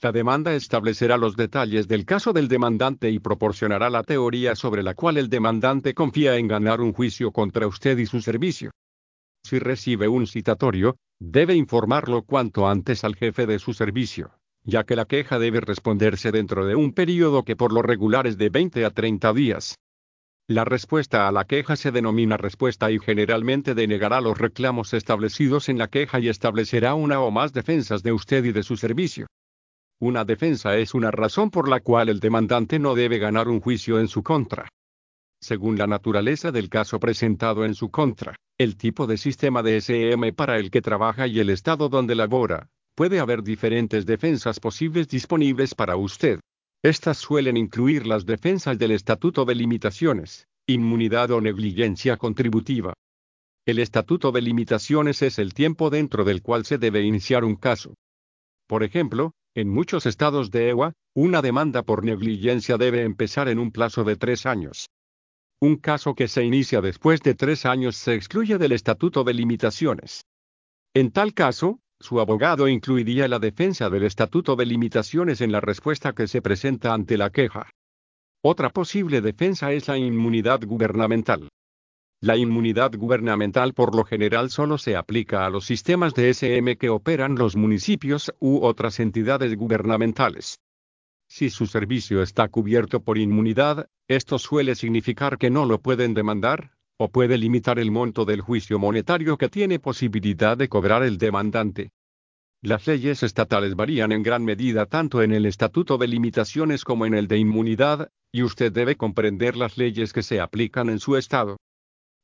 [0.00, 4.94] La demanda establecerá los detalles del caso del demandante y proporcionará la teoría sobre la
[4.94, 8.70] cual el demandante confía en ganar un juicio contra usted y su servicio.
[9.42, 14.32] Si recibe un citatorio, debe informarlo cuanto antes al jefe de su servicio,
[14.64, 18.38] ya que la queja debe responderse dentro de un período que por lo regular es
[18.38, 19.74] de 20 a 30 días.
[20.48, 25.78] La respuesta a la queja se denomina respuesta y generalmente denegará los reclamos establecidos en
[25.78, 29.26] la queja y establecerá una o más defensas de usted y de su servicio.
[30.00, 34.00] Una defensa es una razón por la cual el demandante no debe ganar un juicio
[34.00, 34.68] en su contra.
[35.40, 40.32] Según la naturaleza del caso presentado en su contra, el tipo de sistema de SM
[40.32, 45.74] para el que trabaja y el estado donde labora, puede haber diferentes defensas posibles disponibles
[45.74, 46.40] para usted.
[46.82, 52.94] Estas suelen incluir las defensas del Estatuto de Limitaciones, inmunidad o negligencia contributiva.
[53.66, 57.94] El Estatuto de Limitaciones es el tiempo dentro del cual se debe iniciar un caso.
[58.66, 63.70] Por ejemplo, en muchos estados de EWA, una demanda por negligencia debe empezar en un
[63.70, 64.88] plazo de tres años.
[65.60, 70.24] Un caso que se inicia después de tres años se excluye del Estatuto de Limitaciones.
[70.92, 76.12] En tal caso, su abogado incluiría la defensa del estatuto de limitaciones en la respuesta
[76.12, 77.70] que se presenta ante la queja.
[78.42, 81.48] Otra posible defensa es la inmunidad gubernamental.
[82.20, 86.90] La inmunidad gubernamental por lo general solo se aplica a los sistemas de SM que
[86.90, 90.58] operan los municipios u otras entidades gubernamentales.
[91.26, 96.73] Si su servicio está cubierto por inmunidad, esto suele significar que no lo pueden demandar,
[96.96, 101.90] o puede limitar el monto del juicio monetario que tiene posibilidad de cobrar el demandante.
[102.62, 107.14] Las leyes estatales varían en gran medida tanto en el Estatuto de Limitaciones como en
[107.14, 111.58] el de Inmunidad, y usted debe comprender las leyes que se aplican en su estado.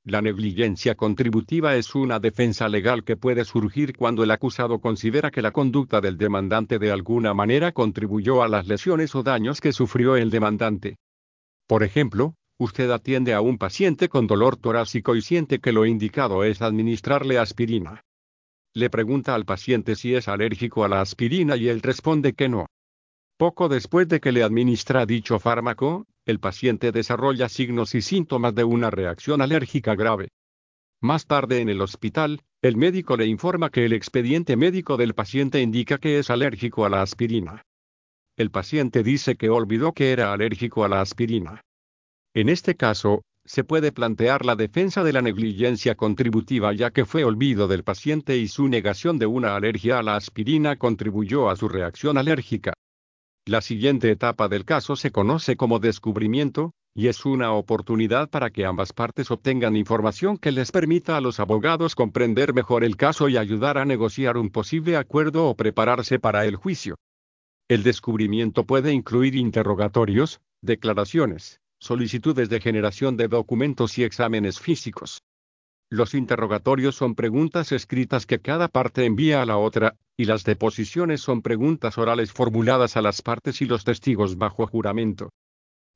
[0.03, 5.43] La negligencia contributiva es una defensa legal que puede surgir cuando el acusado considera que
[5.43, 10.17] la conducta del demandante de alguna manera contribuyó a las lesiones o daños que sufrió
[10.17, 10.97] el demandante.
[11.67, 16.45] Por ejemplo, Usted atiende a un paciente con dolor torácico y siente que lo indicado
[16.45, 18.05] es administrarle aspirina.
[18.74, 22.66] Le pregunta al paciente si es alérgico a la aspirina y él responde que no.
[23.39, 28.65] Poco después de que le administra dicho fármaco, el paciente desarrolla signos y síntomas de
[28.65, 30.28] una reacción alérgica grave.
[31.01, 35.62] Más tarde en el hospital, el médico le informa que el expediente médico del paciente
[35.62, 37.62] indica que es alérgico a la aspirina.
[38.37, 41.62] El paciente dice que olvidó que era alérgico a la aspirina.
[42.32, 47.24] En este caso, se puede plantear la defensa de la negligencia contributiva ya que fue
[47.24, 51.69] olvido del paciente y su negación de una alergia a la aspirina contribuyó a su
[51.69, 52.73] reacción alérgica.
[53.47, 58.65] La siguiente etapa del caso se conoce como descubrimiento, y es una oportunidad para que
[58.65, 63.36] ambas partes obtengan información que les permita a los abogados comprender mejor el caso y
[63.39, 66.94] ayudar a negociar un posible acuerdo o prepararse para el juicio.
[67.69, 75.23] El descubrimiento puede incluir interrogatorios, declaraciones, solicitudes de generación de documentos y exámenes físicos.
[75.90, 81.20] Los interrogatorios son preguntas escritas que cada parte envía a la otra, y las deposiciones
[81.20, 85.31] son preguntas orales formuladas a las partes y los testigos bajo juramento.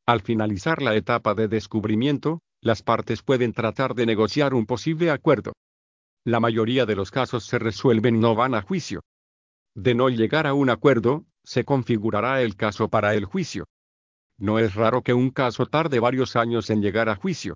[0.06, 5.52] Al finalizar la etapa de descubrimiento, las partes pueden tratar de negociar un posible acuerdo.
[6.24, 9.02] La mayoría de los casos se resuelven y no van a juicio.
[9.76, 13.66] De no llegar a un acuerdo, se configurará el caso para el juicio.
[14.38, 17.54] No es raro que un caso tarde varios años en llegar a juicio.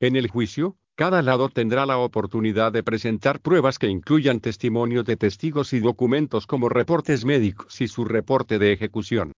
[0.00, 5.16] En el juicio, cada lado tendrá la oportunidad de presentar pruebas que incluyan testimonios de
[5.16, 9.32] testigos y documentos como reportes médicos y su reporte de ejecución.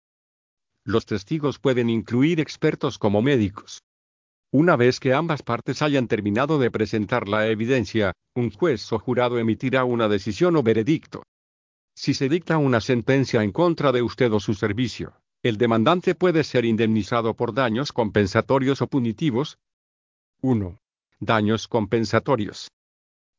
[0.84, 3.82] Los testigos pueden incluir expertos como médicos.
[4.52, 9.40] Una vez que ambas partes hayan terminado de presentar la evidencia, un juez o jurado
[9.40, 11.24] emitirá una decisión o veredicto.
[11.96, 15.14] Si se dicta una sentencia en contra de usted o su servicio,
[15.48, 19.58] el demandante puede ser indemnizado por daños compensatorios o punitivos.
[20.42, 20.78] 1.
[21.20, 22.70] Daños compensatorios.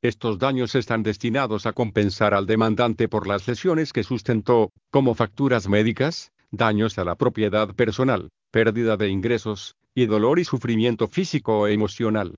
[0.01, 5.69] Estos daños están destinados a compensar al demandante por las lesiones que sustentó, como facturas
[5.69, 11.67] médicas, daños a la propiedad personal, pérdida de ingresos, y dolor y sufrimiento físico o
[11.67, 12.37] emocional.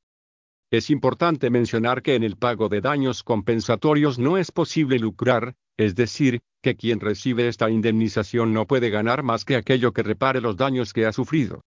[0.72, 5.94] Es importante mencionar que en el pago de daños compensatorios no es posible lucrar, es
[5.94, 10.58] decir, que quien recibe esta indemnización no puede ganar más que aquello que repare los
[10.58, 11.62] daños que ha sufrido.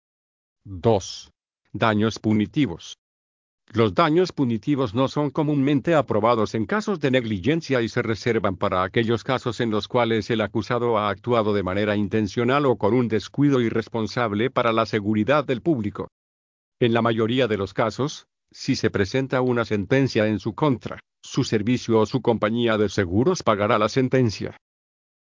[0.66, 1.32] 2.
[1.72, 2.98] Daños punitivos.
[3.72, 8.84] Los daños punitivos no son comúnmente aprobados en casos de negligencia y se reservan para
[8.84, 13.08] aquellos casos en los cuales el acusado ha actuado de manera intencional o con un
[13.08, 16.10] descuido irresponsable para la seguridad del público.
[16.82, 21.44] En la mayoría de los casos, si se presenta una sentencia en su contra, su
[21.44, 24.58] servicio o su compañía de seguros pagará la sentencia.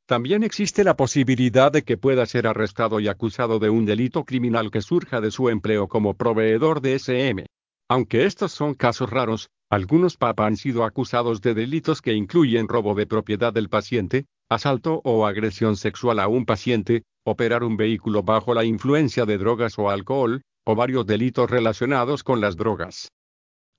[0.07, 4.72] También existe la posibilidad de que pueda ser arrestado y acusado de un delito criminal
[4.72, 7.45] que surja de su empleo como proveedor de SM.
[7.88, 12.95] Aunque estos son casos raros, algunos PAP han sido acusados de delitos que incluyen robo
[12.95, 18.56] de propiedad del paciente, asalto o agresión sexual a un paciente, operar un vehículo bajo
[18.56, 23.10] la influencia de drogas o alcohol, o varios delitos relacionados con las drogas.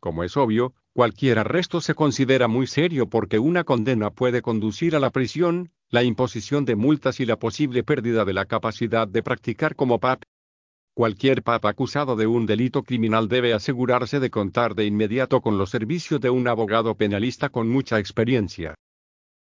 [0.01, 4.99] Como es obvio, cualquier arresto se considera muy serio porque una condena puede conducir a
[4.99, 9.77] la prisión, la imposición de multas y la posible pérdida de la capacidad de practicar
[9.77, 10.23] como PAP.
[10.95, 15.69] Cualquier PAP acusado de un delito criminal debe asegurarse de contar de inmediato con los
[15.69, 18.75] servicios de un abogado penalista con mucha experiencia.